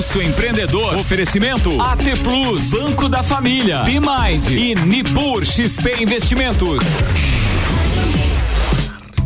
Pulso 0.00 0.22
Empreendedor. 0.22 0.96
Oferecimento 0.96 1.78
AT 1.78 2.02
Plus, 2.22 2.70
Banco 2.70 3.06
da 3.06 3.22
Família, 3.22 3.82
B-Mind 3.82 4.50
e 4.50 4.74
Nipur 4.74 5.44
XP 5.44 6.00
Investimentos. 6.00 6.82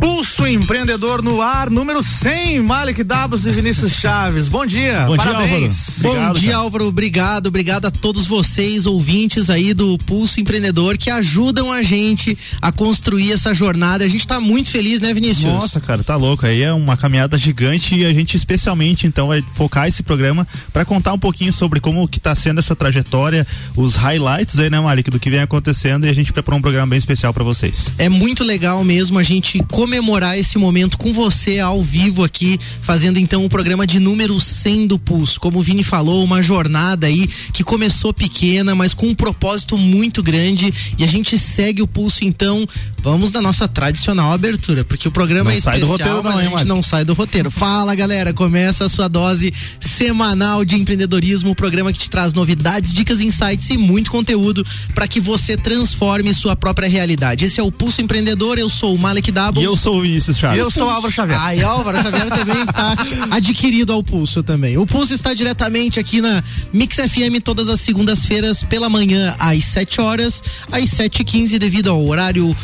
Pulso 0.05 0.45
Empreendedor 0.45 1.23
no 1.23 1.41
ar, 1.41 1.67
número 1.67 2.03
100, 2.03 2.61
Malik 2.61 3.03
Dabos 3.03 3.47
e 3.47 3.51
Vinícius 3.51 3.93
Chaves. 3.93 4.47
Bom 4.47 4.63
dia, 4.63 5.03
Bom 5.07 5.17
parabéns. 5.17 5.95
Dia, 5.97 6.03
Bom 6.03 6.33
dia, 6.33 6.57
Álvaro. 6.57 6.85
Obrigado, 6.85 7.47
obrigado 7.47 7.87
a 7.87 7.91
todos 7.91 8.27
vocês, 8.27 8.85
ouvintes 8.85 9.49
aí 9.49 9.73
do 9.73 9.97
Pulso 9.97 10.39
Empreendedor, 10.39 10.95
que 10.95 11.09
ajudam 11.09 11.71
a 11.71 11.81
gente 11.81 12.37
a 12.61 12.71
construir 12.71 13.31
essa 13.31 13.51
jornada. 13.51 14.05
A 14.05 14.07
gente 14.07 14.27
tá 14.27 14.39
muito 14.39 14.69
feliz, 14.69 15.01
né, 15.01 15.11
Vinícius? 15.11 15.51
Nossa, 15.51 15.81
cara, 15.81 16.03
tá 16.03 16.15
louco. 16.15 16.45
Aí 16.45 16.61
é 16.61 16.71
uma 16.71 16.95
caminhada 16.95 17.35
gigante 17.35 17.95
e 17.95 18.05
a 18.05 18.13
gente 18.13 18.37
especialmente, 18.37 19.07
então, 19.07 19.29
vai 19.29 19.43
focar 19.55 19.87
esse 19.87 20.03
programa 20.03 20.47
para 20.71 20.85
contar 20.85 21.13
um 21.13 21.19
pouquinho 21.19 21.51
sobre 21.51 21.79
como 21.79 22.07
que 22.07 22.19
tá 22.19 22.35
sendo 22.35 22.59
essa 22.59 22.75
trajetória, 22.75 23.45
os 23.75 23.95
highlights 23.95 24.59
aí, 24.59 24.69
né, 24.69 24.79
Malik, 24.79 25.09
do 25.09 25.19
que 25.19 25.31
vem 25.31 25.39
acontecendo 25.39 26.05
e 26.05 26.09
a 26.09 26.13
gente 26.13 26.31
preparou 26.31 26.59
um 26.59 26.61
programa 26.61 26.91
bem 26.91 26.99
especial 26.99 27.33
para 27.33 27.43
vocês. 27.43 27.91
É 27.97 28.07
muito 28.07 28.43
legal 28.43 28.83
mesmo 28.83 29.17
a 29.17 29.23
gente 29.23 29.57
começar 29.71 29.94
comemorar 29.95 30.37
esse 30.37 30.57
momento 30.57 30.97
com 30.97 31.13
você 31.13 31.57
ao 31.59 31.81
vivo 31.81 32.21
aqui, 32.21 32.59
fazendo 32.81 33.17
então 33.17 33.45
o 33.45 33.49
programa 33.49 33.87
de 33.87 33.97
número 33.97 34.41
100 34.41 34.87
do 34.87 34.99
Pulso. 34.99 35.39
Como 35.39 35.59
o 35.59 35.61
Vini 35.61 35.85
falou, 35.85 36.21
uma 36.21 36.43
jornada 36.43 37.07
aí 37.07 37.27
que 37.53 37.63
começou 37.63 38.13
pequena, 38.13 38.75
mas 38.75 38.93
com 38.93 39.07
um 39.07 39.15
propósito 39.15 39.77
muito 39.77 40.21
grande 40.21 40.73
e 40.97 41.03
a 41.05 41.07
gente 41.07 41.39
segue 41.39 41.81
o 41.81 41.87
Pulso 41.87 42.25
então. 42.25 42.67
Vamos 43.01 43.31
na 43.31 43.41
nossa 43.41 43.67
tradicional 43.67 44.33
abertura, 44.33 44.83
porque 44.83 45.07
o 45.07 45.11
programa 45.11 45.51
não 45.51 45.57
é 45.57 45.61
sai 45.61 45.79
especial, 45.79 45.97
do 45.97 46.17
roteiro, 46.17 46.23
não, 46.23 46.37
a 46.37 46.43
hein, 46.43 46.49
gente 46.57 46.67
não 46.67 46.83
sai 46.83 47.05
do 47.05 47.13
roteiro. 47.13 47.51
Fala, 47.51 47.93
galera, 47.93 48.33
começa 48.33 48.83
a 48.83 48.89
sua 48.89 49.07
dose 49.07 49.53
semanal 49.79 50.65
de 50.65 50.75
empreendedorismo, 50.75 51.51
o 51.51 51.55
programa 51.55 51.93
que 51.93 51.99
te 51.99 52.09
traz 52.09 52.33
novidades, 52.33 52.91
dicas, 52.91 53.21
insights 53.21 53.69
e 53.69 53.77
muito 53.77 54.09
conteúdo 54.09 54.65
para 54.93 55.07
que 55.07 55.19
você 55.19 55.55
transforme 55.55 56.33
sua 56.33 56.55
própria 56.55 56.89
realidade. 56.89 57.45
Esse 57.45 57.59
é 57.59 57.63
o 57.63 57.71
Pulso 57.71 58.01
Empreendedor, 58.01 58.57
eu 58.57 58.69
sou 58.69 58.93
o 58.93 58.97
Malek 58.97 59.31
Doubles. 59.31 59.63
E 59.63 59.65
eu 59.65 59.74
sou 59.75 59.97
o 59.97 60.01
Vinícius 60.01 60.37
Chaves. 60.37 60.59
Eu 60.59 60.71
sou 60.71 60.87
o 60.87 60.89
Álvaro 60.89 61.13
Xavier. 61.13 61.39
Ah, 61.41 61.55
e 61.55 61.63
Álvaro 61.63 62.01
Xavier 62.01 62.29
também 62.29 62.61
está 62.61 62.95
adquirido 63.31 63.93
ao 63.93 64.03
Pulso 64.03 64.43
também. 64.43 64.77
O 64.77 64.85
Pulso 64.85 65.13
está 65.13 65.33
diretamente 65.33 65.99
aqui 65.99 66.21
na 66.21 66.43
Mix 66.71 66.95
FM 66.97 67.41
todas 67.43 67.69
as 67.69 67.81
segundas-feiras 67.81 68.63
pela 68.63 68.89
manhã 68.89 69.35
às 69.39 69.65
7 69.65 70.01
horas, 70.01 70.43
às 70.71 70.89
7h15 70.91 71.57
devido 71.57 71.89
ao 71.89 72.05
horário 72.05 72.55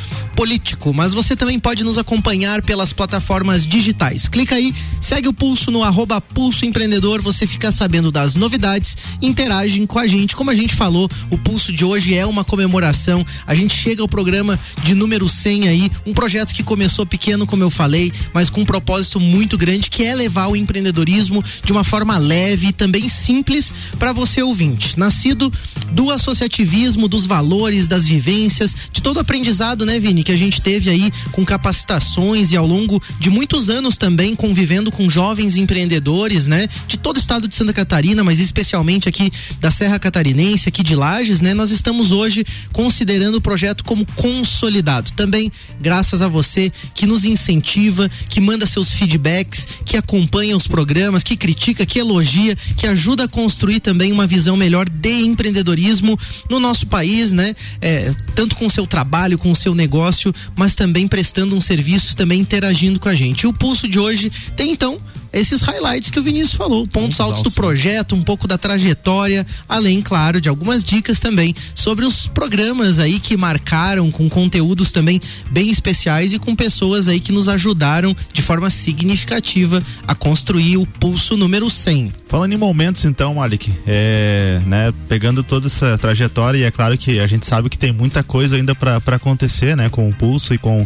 político, 0.42 0.92
mas 0.92 1.14
você 1.14 1.36
também 1.36 1.60
pode 1.60 1.84
nos 1.84 2.00
acompanhar 2.00 2.64
pelas 2.64 2.92
plataformas 2.92 3.64
digitais. 3.64 4.28
Clica 4.28 4.56
aí, 4.56 4.74
segue 5.00 5.28
o 5.28 5.34
Pulso 5.34 5.70
no 5.70 5.84
arroba 5.84 6.20
Pulso 6.20 6.66
Empreendedor, 6.66 7.22
você 7.22 7.46
fica 7.46 7.72
sabendo 7.72 8.10
das 8.10 8.34
novidades, 8.34 8.98
interagem 9.22 9.86
com 9.86 10.00
a 10.00 10.08
gente. 10.08 10.36
Como 10.36 10.50
a 10.50 10.56
gente 10.56 10.74
falou, 10.74 11.08
o 11.30 11.38
Pulso 11.38 11.72
de 11.72 11.86
hoje 11.86 12.16
é 12.16 12.26
uma 12.26 12.44
comemoração. 12.44 13.24
A 13.46 13.54
gente 13.54 13.76
chega 13.76 14.02
ao 14.02 14.08
programa 14.08 14.60
de 14.84 14.96
número 14.96 15.30
100 15.30 15.68
aí, 15.68 15.92
um 16.08 16.14
projeto 16.14 16.56
que 16.56 16.64
começou 16.64 17.06
pequeno, 17.06 17.46
como 17.46 17.62
eu 17.62 17.70
falei, 17.70 18.12
mas 18.34 18.50
com 18.50 18.62
um 18.62 18.66
propósito 18.66 19.20
muito 19.20 19.60
grande, 19.60 19.92
que 19.92 20.04
é 20.04 20.16
levar 20.16 20.48
o 20.48 20.56
empreendedorismo 20.56 21.44
de 21.64 21.72
uma 21.72 21.84
forma 21.84 22.18
leve 22.18 22.70
e 22.70 22.74
também 22.74 23.08
simples 23.10 23.76
para 24.00 24.12
você 24.12 24.42
ouvinte. 24.42 24.98
Nascido 24.98 25.54
do 25.92 26.10
associativismo, 26.10 27.08
dos 27.08 27.28
valores, 27.28 27.88
das 27.88 28.06
vivências, 28.06 28.76
de 28.92 29.04
todo 29.04 29.20
aprendizado, 29.20 29.86
né, 29.86 30.00
Vini, 30.00 30.24
que 30.24 30.31
a 30.32 30.38
gente 30.38 30.62
teve 30.62 30.90
aí 30.90 31.12
com 31.32 31.46
capacitações 31.46 32.52
e 32.52 32.58
ao 32.58 32.66
longo 32.66 33.02
de 33.20 33.30
muitos 33.30 33.70
anos 33.70 33.98
também 33.98 34.36
convivendo 34.36 34.92
com 34.92 35.10
jovens 35.10 35.56
empreendedores, 35.56 36.48
né, 36.48 36.68
de 36.88 36.98
todo 36.98 37.18
o 37.18 37.20
estado 37.20 37.48
de 37.48 37.56
Santa 37.56 37.74
Catarina, 37.74 38.24
mas 38.24 38.40
especialmente 38.40 39.08
aqui 39.08 39.32
da 39.60 39.72
Serra 39.72 40.00
Catarinense, 40.00 40.70
aqui 40.70 40.84
de 40.84 40.96
Lages, 40.96 41.42
né, 41.42 41.54
nós 41.54 41.72
estamos 41.72 42.12
hoje 42.12 42.46
considerando 42.72 43.36
o 43.36 43.42
projeto 43.42 43.84
como 43.84 44.06
consolidado. 44.16 45.12
Também 45.12 45.52
graças 45.80 46.22
a 46.22 46.28
você 46.28 46.72
que 46.94 47.06
nos 47.06 47.26
incentiva, 47.26 48.10
que 48.30 48.42
manda 48.42 48.66
seus 48.66 48.92
feedbacks, 48.92 49.68
que 49.86 49.98
acompanha 49.98 50.56
os 50.56 50.68
programas, 50.68 51.24
que 51.24 51.36
critica, 51.36 51.86
que 51.86 52.00
elogia, 52.00 52.56
que 52.78 52.88
ajuda 52.88 53.26
a 53.26 53.28
construir 53.28 53.80
também 53.80 54.12
uma 54.12 54.28
visão 54.28 54.56
melhor 54.56 54.88
de 54.88 55.22
empreendedorismo 55.22 56.18
no 56.50 56.60
nosso 56.60 56.88
país, 56.88 57.32
né? 57.32 57.56
É, 57.82 58.14
tanto 58.36 58.56
com 58.56 58.66
o 58.66 58.70
seu 58.70 58.86
trabalho, 58.86 59.38
com 59.38 59.52
o 59.52 59.56
seu 59.56 59.74
negócio, 59.74 60.11
mas 60.56 60.76
também 60.76 61.08
prestando 61.08 61.56
um 61.56 61.62
serviço, 61.62 62.16
também 62.16 62.40
interagindo 62.40 63.00
com 63.00 63.10
a 63.10 63.16
gente. 63.16 63.48
O 63.48 63.54
pulso 63.54 63.88
de 63.88 64.00
hoje 64.00 64.32
tem 64.56 64.72
então 64.72 65.00
esses 65.34 65.62
highlights 65.62 66.10
que 66.10 66.20
o 66.20 66.24
Vinícius 66.24 66.56
falou, 66.56 66.86
pontos 66.86 67.20
altos, 67.20 67.38
altos 67.38 67.54
do 67.54 67.56
projeto, 67.56 68.16
um 68.16 68.24
pouco 68.24 68.48
da 68.48 68.58
trajetória, 68.58 69.46
além, 69.68 70.02
claro, 70.02 70.42
de 70.42 70.50
algumas 70.50 70.84
dicas 70.84 71.20
também 71.20 71.56
sobre 71.74 72.06
os 72.06 72.28
programas 72.28 73.00
aí 73.00 73.20
que 73.20 73.38
marcaram 73.38 74.12
com 74.12 74.30
conteúdos 74.30 74.92
também 74.92 75.22
bem 75.50 75.70
especiais 75.70 76.34
e 76.34 76.40
com 76.40 76.56
pessoas 76.56 77.08
aí 77.08 77.20
que 77.20 77.32
nos 77.32 77.48
ajudaram 77.48 78.16
de 78.34 78.42
forma 78.42 78.70
significativa 78.70 79.82
a 80.08 80.14
construir 80.14 80.78
o 80.78 80.86
pulso 80.86 81.38
número 81.38 81.70
100. 81.70 82.14
Falando 82.28 82.54
em 82.54 82.58
momentos 82.58 83.06
então, 83.06 83.36
Malik, 83.36 83.74
é, 83.86 84.62
né, 84.66 84.94
pegando 85.08 85.44
toda 85.44 85.68
essa 85.68 85.98
trajetória 85.98 86.60
e 86.60 86.64
é 86.64 86.72
claro 86.72 86.98
que 86.98 87.20
a 87.20 87.28
gente 87.28 87.46
sabe 87.46 87.70
que 87.70 87.78
tem 87.78 87.92
muita 87.92 88.24
coisa 88.24 88.56
ainda 88.56 88.74
para 88.74 89.16
acontecer, 89.16 89.76
né, 89.76 89.90
com 89.90 90.10
o 90.10 90.14
pulso 90.14 90.54
e 90.54 90.58
com 90.58 90.86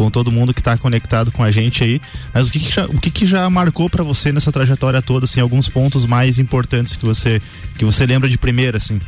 com 0.00 0.10
todo 0.10 0.32
mundo 0.32 0.54
que 0.54 0.62
está 0.62 0.78
conectado 0.78 1.30
com 1.30 1.44
a 1.44 1.50
gente 1.50 1.84
aí. 1.84 2.00
Mas 2.32 2.48
o 2.48 2.52
que, 2.52 2.58
que 2.58 2.74
já, 2.74 2.86
o 2.86 2.98
que, 2.98 3.10
que 3.10 3.26
já 3.26 3.50
marcou 3.50 3.90
para 3.90 4.02
você 4.02 4.32
nessa 4.32 4.50
trajetória 4.50 5.02
toda, 5.02 5.26
assim, 5.26 5.40
alguns 5.40 5.68
pontos 5.68 6.06
mais 6.06 6.38
importantes 6.38 6.96
que 6.96 7.04
você 7.04 7.42
que 7.76 7.84
você 7.84 8.06
lembra 8.06 8.26
de 8.26 8.38
primeira, 8.38 8.78
assim? 8.78 8.98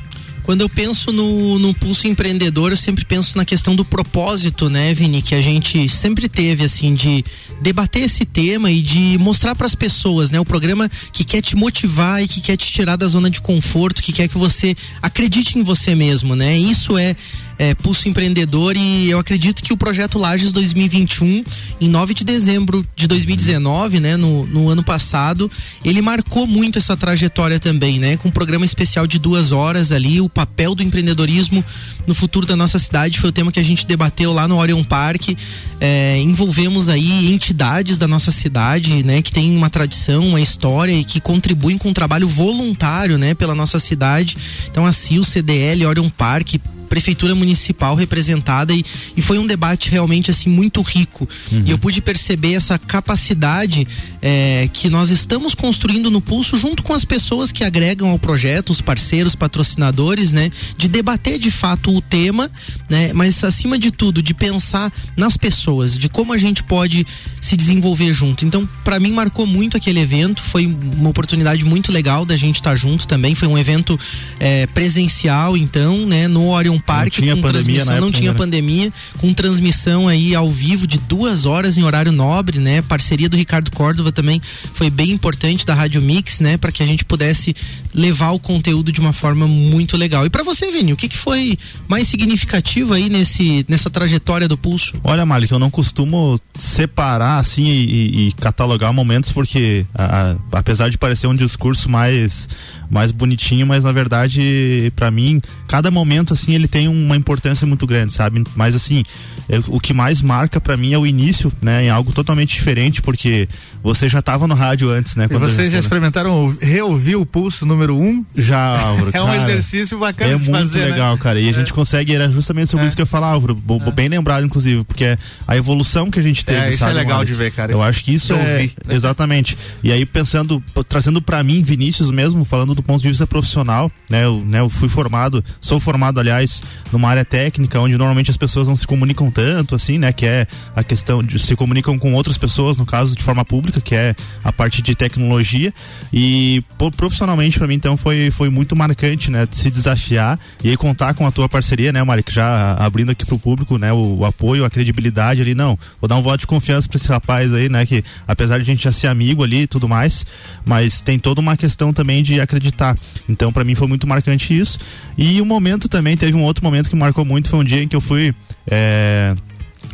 Quando 0.42 0.60
eu 0.60 0.69
penso 0.69 1.12
no, 1.12 1.58
no 1.58 1.72
pulso 1.72 2.08
empreendedor, 2.08 2.72
eu 2.72 2.76
sempre 2.76 3.04
penso 3.04 3.38
na 3.38 3.44
questão 3.44 3.76
do 3.76 3.84
propósito, 3.84 4.69
né, 4.69 4.92
Vini, 4.92 5.22
que 5.22 5.36
a 5.36 5.41
gente 5.41 5.88
sempre 5.88 6.28
teve, 6.28 6.64
assim, 6.64 6.94
de 6.94 7.24
debater 7.60 8.03
esse 8.03 8.24
tema 8.24 8.70
e 8.70 8.82
de 8.82 9.16
mostrar 9.19 9.54
para 9.54 9.69
as 9.69 9.74
pessoas, 9.74 10.32
né, 10.32 10.41
o 10.41 10.44
programa 10.44 10.91
que 11.12 11.22
quer 11.22 11.41
te 11.42 11.54
motivar 11.54 12.20
e 12.22 12.26
que 12.26 12.41
quer 12.41 12.56
te 12.56 12.72
tirar 12.72 12.97
da 12.97 13.06
zona 13.06 13.30
de 13.30 13.41
conforto, 13.41 14.03
que 14.03 14.12
quer 14.12 14.26
que 14.26 14.36
você 14.36 14.74
acredite 15.00 15.59
em 15.59 15.62
você 15.62 15.94
mesmo, 15.94 16.34
né? 16.34 16.59
Isso 16.59 16.98
é 16.98 17.14
é, 17.59 17.75
Pulso 17.75 18.09
Empreendedor 18.09 18.77
e 18.77 19.11
eu 19.11 19.19
acredito 19.19 19.63
que 19.63 19.73
o 19.73 19.77
projeto 19.77 20.19
Lages 20.19 20.53
2021, 20.53 21.45
em 21.81 21.89
9 21.89 22.15
de 22.15 22.25
dezembro 22.25 22.87
de 22.95 23.07
2019, 23.07 24.01
né, 24.01 24.17
no, 24.17 24.47
no 24.47 24.69
ano 24.69 24.83
passado, 24.83 25.51
ele 25.85 26.03
marcou 26.03 26.47
muito 26.47 26.79
essa 26.79 26.97
trajetória 26.97 27.59
também, 27.59 27.99
né, 27.99 28.17
com 28.17 28.29
um 28.29 28.33
programa 28.33 28.65
especial 28.65 29.07
de 29.07 29.19
duas 29.19 29.53
horas 29.53 29.93
ali, 29.93 30.21
o 30.21 30.29
papel 30.29 30.75
do 30.75 30.83
empreendedorismo 30.83 31.65
no 32.07 32.15
futuro 32.15 32.47
da 32.47 32.57
nossa 32.57 32.79
cidade 32.79 33.19
foi 33.21 33.31
o 33.31 33.33
tema 33.33 33.53
que 33.53 33.61
a 33.61 33.65
gente 33.65 33.87
debateu 33.87 34.33
lá 34.33 34.49
no 34.49 34.57
Orion 34.57 34.83
Park. 34.83 35.37
É, 35.81 36.19
envolvemos 36.19 36.89
aí 36.89 37.33
entidades 37.33 37.99
da 37.99 38.09
nossa 38.09 38.31
cidade, 38.31 39.03
né, 39.03 39.23
que 39.23 39.33
tem 39.33 39.55
uma 39.57 39.71
tradição, 39.71 40.27
uma 40.29 40.41
história 40.41 40.93
e 40.93 41.05
que 41.05 41.21
contribuem 41.21 41.79
com 41.79 41.91
um 41.91 41.95
trabalho 41.95 42.27
voluntário, 42.27 43.19
né, 43.19 43.34
pela 43.34 43.55
nossa 43.55 43.79
cidade. 43.79 44.37
Então, 44.71 44.87
a 44.87 44.93
CIO, 44.93 45.25
CDL, 45.25 45.87
Orion 45.87 46.09
Park, 46.11 46.57
prefeitura 46.92 47.34
municipal 47.34 47.94
representada 47.94 48.75
e, 48.75 48.84
e 49.16 49.22
foi 49.22 49.38
um 49.38 49.47
debate 49.47 49.91
realmente 49.91 50.30
assim 50.30 50.50
muito 50.50 50.82
rico 50.82 51.26
uhum. 51.50 51.62
e 51.64 51.70
eu 51.70 51.78
pude 51.78 52.03
perceber 52.03 52.53
essa 52.53 52.78
capacidade 52.78 53.88
é, 54.20 54.69
que 54.70 54.91
nós 54.91 55.08
estamos 55.08 55.54
construindo 55.54 56.10
no 56.10 56.20
pulso 56.20 56.58
junto 56.58 56.82
com 56.82 56.92
as 56.92 57.03
pessoas 57.03 57.50
que 57.50 57.64
agregam 57.64 58.10
ao 58.10 58.19
projeto, 58.19 58.69
os 58.69 58.82
parceiros, 58.82 59.34
patrocinadores, 59.34 60.34
né, 60.34 60.50
de 60.76 60.86
debater 60.86 61.38
de 61.38 61.50
fato 61.50 61.97
o 61.97 62.03
tema, 62.03 62.50
né, 62.91 63.10
mas 63.14 63.42
acima 63.42 63.78
de 63.78 63.91
tudo 63.91 64.22
de 64.22 64.34
pensar 64.34 64.92
nas 65.16 65.34
pessoas, 65.38 65.97
de 65.97 66.10
como 66.10 66.34
a 66.34 66.36
gente 66.36 66.62
pode 66.62 67.06
se 67.41 67.56
desenvolver 67.56 68.12
junto. 68.12 68.44
Então, 68.44 68.69
para 68.84 69.00
mim 69.00 69.12
marcou 69.12 69.47
muito 69.47 69.78
aquele 69.78 70.00
evento, 70.00 70.42
foi 70.42 70.66
uma 70.66 71.09
oportunidade 71.09 71.64
muito 71.64 71.91
legal 71.91 72.27
da 72.27 72.36
gente 72.36 72.56
estar 72.56 72.71
tá 72.71 72.77
junto 72.77 73.09
também, 73.09 73.34
foi 73.34 73.48
um 73.48 73.56
evento 73.56 73.98
é, 74.38 74.66
presencial, 74.66 75.56
então, 75.56 76.04
né, 76.04 76.28
no 76.28 76.48
Orion 76.50 76.82
Parque 76.83 77.21
não 77.21 77.27
tinha 77.27 77.37
com 77.37 77.43
pandemia 77.43 77.84
transmissão, 77.84 78.01
não 78.01 78.13
tinha 78.13 78.33
né? 78.33 78.39
pandemia, 78.39 78.93
com 79.19 79.33
transmissão 79.33 80.09
aí 80.09 80.34
ao 80.34 80.51
vivo 80.51 80.87
de 80.87 80.99
duas 80.99 81.47
horas 81.47 81.79
em 81.79 81.83
horário 81.83 82.13
nobre, 82.13 82.59
né? 82.59 82.83
Parceria 82.83 83.29
do 83.29 83.37
Ricardo 83.37 83.71
Córdova 83.71 84.13
também 84.13 84.41
foi 84.75 84.91
bem 84.91 85.11
importante 85.11 85.65
da 85.65 85.75
Rádio 85.75 86.03
Mix, 86.03 86.41
né? 86.41 86.57
Para 86.57 86.73
que 86.73 86.83
a 86.83 86.87
gente 86.87 87.05
pudesse 87.05 87.55
levar 87.95 88.31
o 88.31 88.39
conteúdo 88.39 88.93
de 88.93 89.01
uma 89.01 89.13
forma 89.13 89.47
muito 89.47 89.97
legal. 89.97 90.27
E 90.27 90.31
para 90.31 90.43
você, 90.43 90.71
Vini, 90.71 90.93
o 90.93 90.97
que, 90.97 91.09
que 91.09 91.17
foi 91.17 91.59
mais 91.89 92.09
significativo 92.09 92.95
aí 92.95 93.09
nesse, 93.09 93.65
nessa 93.69 93.91
trajetória 93.91 94.49
do 94.49 94.57
Pulso? 94.57 94.95
Olha, 95.05 95.25
Malik, 95.25 95.53
eu 95.53 95.59
não 95.59 95.71
costumo 95.71 96.39
separar 96.59 97.39
assim 97.39 97.67
e, 97.67 98.29
e 98.29 98.33
catalogar 98.33 98.93
momentos 98.93 99.33
porque 99.33 99.87
a, 99.95 100.33
a, 100.33 100.59
apesar 100.59 100.91
de 100.91 100.99
parecer 100.99 101.27
um 101.27 101.37
discurso 101.37 101.89
mais 101.89 102.49
mais 102.91 103.11
bonitinho, 103.11 103.67
mas 103.67 103.84
na 103.84 103.93
verdade 103.93 104.93
para 104.95 105.11
mim 105.11 105.41
cada 105.67 105.91
momento 105.91 106.34
assim 106.34 106.55
ele 106.62 106.68
tem 106.68 106.88
uma 106.88 107.16
importância 107.16 107.66
muito 107.66 107.86
grande, 107.86 108.12
sabe? 108.12 108.42
Mas 108.56 108.74
assim, 108.74 109.03
é, 109.48 109.60
o 109.68 109.80
que 109.80 109.92
mais 109.92 110.20
marca 110.22 110.60
para 110.60 110.76
mim 110.76 110.92
é 110.92 110.98
o 110.98 111.06
início, 111.06 111.53
né? 111.60 111.84
Em 111.84 111.91
algo 111.91 112.12
totalmente 112.12 112.54
diferente, 112.54 113.03
porque 113.03 113.48
você 113.82 114.09
já 114.09 114.20
estava 114.20 114.47
no 114.47 114.54
rádio 114.54 114.88
antes, 114.91 115.16
né? 115.16 115.26
E 115.30 115.36
vocês 115.36 115.72
já 115.72 115.78
experimentaram 115.78 116.56
reouvir 116.60 117.16
o 117.16 117.26
pulso 117.26 117.66
número 117.66 117.97
um? 117.97 118.24
Já, 118.36 118.80
Álvaro. 118.80 119.10
é 119.14 119.20
um 119.22 119.34
exercício 119.34 119.98
bacana 119.98 120.32
É 120.32 120.36
de 120.36 120.48
muito 120.48 120.68
fazer, 120.68 120.80
né? 120.80 120.91
legal, 120.92 121.18
cara. 121.18 121.41
E 121.41 121.48
a 121.48 121.53
gente 121.53 121.72
consegue, 121.72 122.14
era 122.14 122.30
justamente 122.30 122.70
sobre 122.70 122.84
É. 122.84 122.86
isso 122.86 122.97
que 122.97 123.03
eu 123.03 123.06
falava, 123.06 123.34
Álvaro. 123.34 123.54
bo- 123.54 123.80
Bem 123.92 124.09
lembrado, 124.09 124.44
inclusive, 124.47 124.84
porque 124.84 125.04
é 125.04 125.18
a 125.47 125.56
evolução 125.56 126.10
que 126.10 126.18
a 126.18 126.22
gente 126.22 126.44
teve, 126.44 126.59
É, 126.60 126.68
isso 126.70 126.78
sabe, 126.78 126.92
é 126.92 126.94
legal 126.94 127.18
Malik? 127.18 127.32
de 127.32 127.38
ver, 127.38 127.50
cara. 127.53 127.72
Eu 127.72 127.82
acho 127.82 128.03
que 128.04 128.14
isso 128.14 128.32
é 128.32 128.36
ouvir, 128.36 128.72
né? 128.86 128.94
exatamente. 128.94 129.56
E 129.82 129.91
aí 129.92 130.06
pensando, 130.06 130.62
trazendo 130.88 131.20
pra 131.20 131.42
mim, 131.42 131.62
Vinícius 131.62 132.10
mesmo, 132.10 132.44
falando 132.44 132.74
do 132.74 132.82
ponto 132.82 133.03
de 133.03 133.09
vista 133.09 133.26
profissional, 133.26 133.91
né? 134.09 134.24
Eu, 134.24 134.42
né, 134.47 134.60
eu 134.60 134.68
fui 134.68 134.88
formado, 134.88 135.44
sou 135.60 135.78
formado, 135.80 136.20
aliás, 136.20 136.52
numa 136.93 137.09
área 137.09 137.25
técnica, 137.25 137.81
onde 137.81 137.97
normalmente 137.97 138.31
as 138.31 138.37
pessoas 138.37 138.69
não 138.69 138.77
se 138.77 138.87
comunicam 138.87 139.31
tanto, 139.31 139.75
assim, 139.75 139.99
né? 139.99 140.13
Que 140.13 140.27
é 140.27 140.47
a 140.75 140.83
questão 140.83 141.22
de 141.22 141.39
se 141.39 141.54
comunicam 141.57 141.99
com 141.99 142.13
outras 142.13 142.37
pessoas, 142.37 142.77
no 142.77 142.84
caso 142.84 143.16
de 143.16 143.22
forma 143.22 143.45
pública, 143.45 143.81
que 143.81 143.95
é 143.95 144.15
a 144.43 144.53
parte 144.53 144.83
de 144.83 144.95
tecnologia. 144.95 145.72
E 146.13 146.63
profissionalmente 146.97 147.59
pra 147.59 147.66
mim, 147.66 147.75
então, 147.75 147.97
foi, 147.97 148.31
foi 148.31 148.49
muito 148.51 148.77
marcante, 148.77 149.31
né? 149.31 149.47
Se 149.51 149.71
desafiar 149.71 150.39
e 150.63 150.71
aí 150.71 150.77
contar 150.77 151.15
com 151.15 151.27
a 151.27 151.31
tua 151.31 151.49
parceria, 151.49 151.93
né, 151.93 152.03
Malik? 152.03 152.33
Já 152.33 152.75
abrindo 152.75 153.10
aqui 153.10 153.25
pro 153.25 153.39
público, 153.39 153.78
né? 153.78 153.93
O, 153.93 154.19
o 154.19 154.25
apoio, 154.25 154.65
a 154.65 154.71
credibilidade 154.71 155.41
ali, 155.41 155.55
não. 155.55 155.78
Vou 156.01 156.09
dar 156.09 156.16
um 156.16 156.22
voto 156.22 156.41
de 156.41 156.47
confiança 156.47 156.89
pra 156.89 156.97
esse 156.97 157.09
rapaz 157.09 157.53
aí, 157.53 157.69
né? 157.69 157.87
Que 157.87 158.05
apesar 158.27 158.59
de 158.59 158.63
a 158.63 158.66
gente 158.66 158.84
já 158.84 158.93
ser 158.93 159.07
amigo 159.07 159.43
ali 159.43 159.63
e 159.63 159.66
tudo 159.66 159.89
mais, 159.89 160.27
mas 160.65 161.01
tem 161.01 161.19
toda 161.19 161.41
uma 161.41 161.57
questão 161.57 161.93
também 161.93 162.22
de 162.22 162.41
acreditar. 162.41 162.97
Então, 163.28 163.53
pra 163.53 163.65
mim 163.65 163.75
foi 163.75 163.87
muito 163.89 164.07
marcante 164.07 164.59
isso. 164.59 164.78
E 165.16 165.41
o 165.41 165.47
momento 165.47 165.89
também, 165.89 166.16
teve 166.16 166.37
um 166.37 166.41
outro 166.44 166.65
momento 166.65 166.89
que 166.91 166.97
marcou 166.97 167.24
muito, 167.24 167.48
foi 167.48 167.59
um 167.60 167.65
dia 167.65 167.83
em 167.83 167.89
que 167.89 167.97
eu 167.97 168.00
fui. 168.00 168.34
é, 168.66 169.34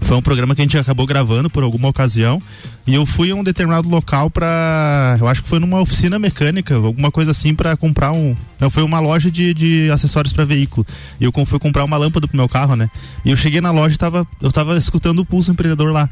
Foi 0.03 0.17
um 0.17 0.23
programa 0.23 0.55
que 0.55 0.61
a 0.61 0.65
gente 0.65 0.79
acabou 0.79 1.07
gravando 1.07 1.49
por 1.51 1.63
alguma 1.63 1.89
ocasião. 1.89 2.41
E 2.89 2.95
eu 2.95 3.05
fui 3.05 3.31
a 3.31 3.35
um 3.35 3.45
determinado 3.45 3.87
local 3.87 4.31
pra. 4.31 5.19
Eu 5.21 5.29
acho 5.29 5.43
que 5.43 5.49
foi 5.49 5.59
numa 5.59 5.79
oficina 5.79 6.19
mecânica, 6.19 6.75
alguma 6.75 7.11
coisa 7.11 7.33
assim, 7.33 7.55
pra 7.55 7.77
comprar 7.77 8.13
um. 8.13 8.35
Não, 8.59 8.71
foi 8.71 8.83
uma 8.83 8.99
loja 8.99 9.31
de, 9.31 9.53
de 9.53 9.91
acessórios 9.91 10.33
pra 10.33 10.47
veículo. 10.47 10.87
E 11.21 11.25
eu 11.25 11.33
fui 11.45 11.59
comprar 11.59 11.85
uma 11.85 11.99
lâmpada 11.99 12.27
pro 12.27 12.35
meu 12.35 12.49
carro, 12.49 12.77
né? 12.77 12.91
E 13.27 13.31
eu 13.31 13.37
cheguei 13.37 13.61
na 13.61 13.71
loja 13.71 13.95
tava, 13.99 14.27
eu 14.41 14.51
tava 14.51 14.75
escutando 14.79 15.19
o 15.19 15.25
pulso 15.25 15.51
empreendedor 15.51 15.93
lá. 15.93 16.09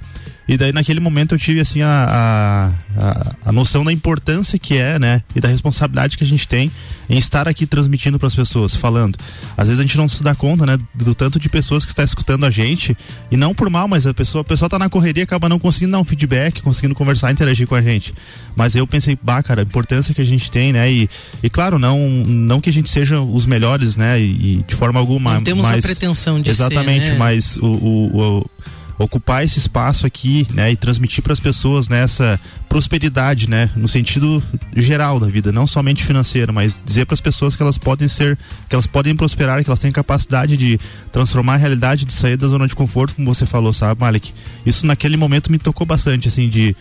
E 0.48 0.56
daí 0.56 0.70
naquele 0.70 1.00
momento 1.00 1.34
eu 1.34 1.38
tive 1.38 1.60
assim 1.60 1.82
a, 1.82 2.72
a, 2.96 3.34
a, 3.46 3.52
noção 3.52 3.84
da 3.84 3.92
importância 3.92 4.58
que 4.58 4.76
é, 4.76 4.98
né? 4.98 5.22
E 5.34 5.40
da 5.40 5.48
responsabilidade 5.48 6.16
que 6.16 6.22
a 6.22 6.26
gente 6.26 6.46
tem 6.46 6.70
em 7.08 7.18
estar 7.18 7.48
aqui 7.48 7.66
transmitindo 7.66 8.18
para 8.18 8.28
as 8.28 8.34
pessoas, 8.34 8.76
falando. 8.76 9.18
Às 9.56 9.68
vezes 9.68 9.80
a 9.80 9.82
gente 9.82 9.96
não 9.96 10.06
se 10.06 10.22
dá 10.22 10.34
conta, 10.34 10.64
né? 10.64 10.78
Do 10.94 11.14
tanto 11.14 11.40
de 11.40 11.48
pessoas 11.48 11.84
que 11.84 11.90
está 11.90 12.04
escutando 12.04 12.46
a 12.46 12.50
gente. 12.50 12.96
E 13.30 13.36
não 13.36 13.54
por 13.54 13.68
mal, 13.68 13.88
mas 13.88 14.06
a 14.06 14.14
pessoa, 14.14 14.42
a 14.42 14.44
pessoa 14.44 14.68
tá 14.68 14.78
na 14.78 14.88
correria 14.88 15.24
acaba 15.24 15.48
não 15.48 15.58
conseguindo 15.58 15.92
dar 15.92 16.00
um 16.00 16.04
feedback, 16.04 16.62
conseguindo 16.66 16.96
conversar, 16.96 17.30
interagir 17.30 17.64
com 17.68 17.76
a 17.76 17.80
gente. 17.80 18.12
Mas 18.56 18.74
eu 18.74 18.84
pensei, 18.88 19.16
bah, 19.22 19.40
cara, 19.40 19.62
a 19.62 19.64
importância 19.64 20.12
que 20.12 20.20
a 20.20 20.24
gente 20.24 20.50
tem, 20.50 20.72
né? 20.72 20.90
E, 20.90 21.08
e 21.44 21.48
claro, 21.48 21.78
não, 21.78 22.00
não 22.26 22.60
que 22.60 22.68
a 22.68 22.72
gente 22.72 22.88
seja 22.90 23.20
os 23.20 23.46
melhores, 23.46 23.96
né? 23.96 24.20
E, 24.20 24.64
de 24.66 24.74
forma 24.74 24.98
alguma. 24.98 25.34
Não 25.34 25.44
temos 25.44 25.64
mas, 25.64 25.84
a 25.84 25.86
pretensão 25.86 26.40
de 26.42 26.50
Exatamente, 26.50 27.04
ser, 27.06 27.12
né? 27.12 27.18
mas 27.18 27.56
o, 27.58 27.66
o- 27.66 28.16
o- 28.40 28.50
ocupar 28.98 29.44
esse 29.44 29.58
espaço 29.58 30.06
aqui, 30.06 30.46
né, 30.52 30.72
e 30.72 30.76
transmitir 30.76 31.22
para 31.22 31.32
as 31.32 31.40
pessoas 31.40 31.88
nessa 31.88 32.40
prosperidade, 32.68 33.48
né, 33.48 33.70
no 33.76 33.86
sentido 33.86 34.42
geral 34.74 35.20
da 35.20 35.26
vida, 35.26 35.52
não 35.52 35.66
somente 35.66 36.04
financeiro, 36.04 36.52
mas 36.52 36.80
dizer 36.84 37.04
para 37.04 37.14
as 37.14 37.20
pessoas 37.20 37.54
que 37.54 37.62
elas 37.62 37.78
podem 37.78 38.08
ser, 38.08 38.38
que 38.68 38.74
elas 38.74 38.86
podem 38.86 39.14
prosperar, 39.14 39.62
que 39.62 39.70
elas 39.70 39.80
têm 39.80 39.92
capacidade 39.92 40.56
de 40.56 40.80
transformar 41.12 41.54
a 41.54 41.58
realidade, 41.58 42.04
de 42.04 42.12
sair 42.12 42.36
da 42.36 42.48
zona 42.48 42.66
de 42.66 42.74
conforto, 42.74 43.14
como 43.14 43.34
você 43.34 43.44
falou, 43.44 43.72
sabe, 43.72 44.00
Malik? 44.00 44.32
Isso 44.64 44.86
naquele 44.86 45.16
momento 45.16 45.50
me 45.50 45.58
tocou 45.58 45.86
bastante, 45.86 46.28
assim, 46.28 46.48
de, 46.48 46.74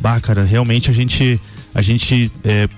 bah, 0.00 0.20
cara, 0.20 0.42
realmente 0.42 0.90
a 0.90 0.94
gente, 0.94 1.40
a 1.74 1.80
gente 1.80 2.30
é, 2.44 2.68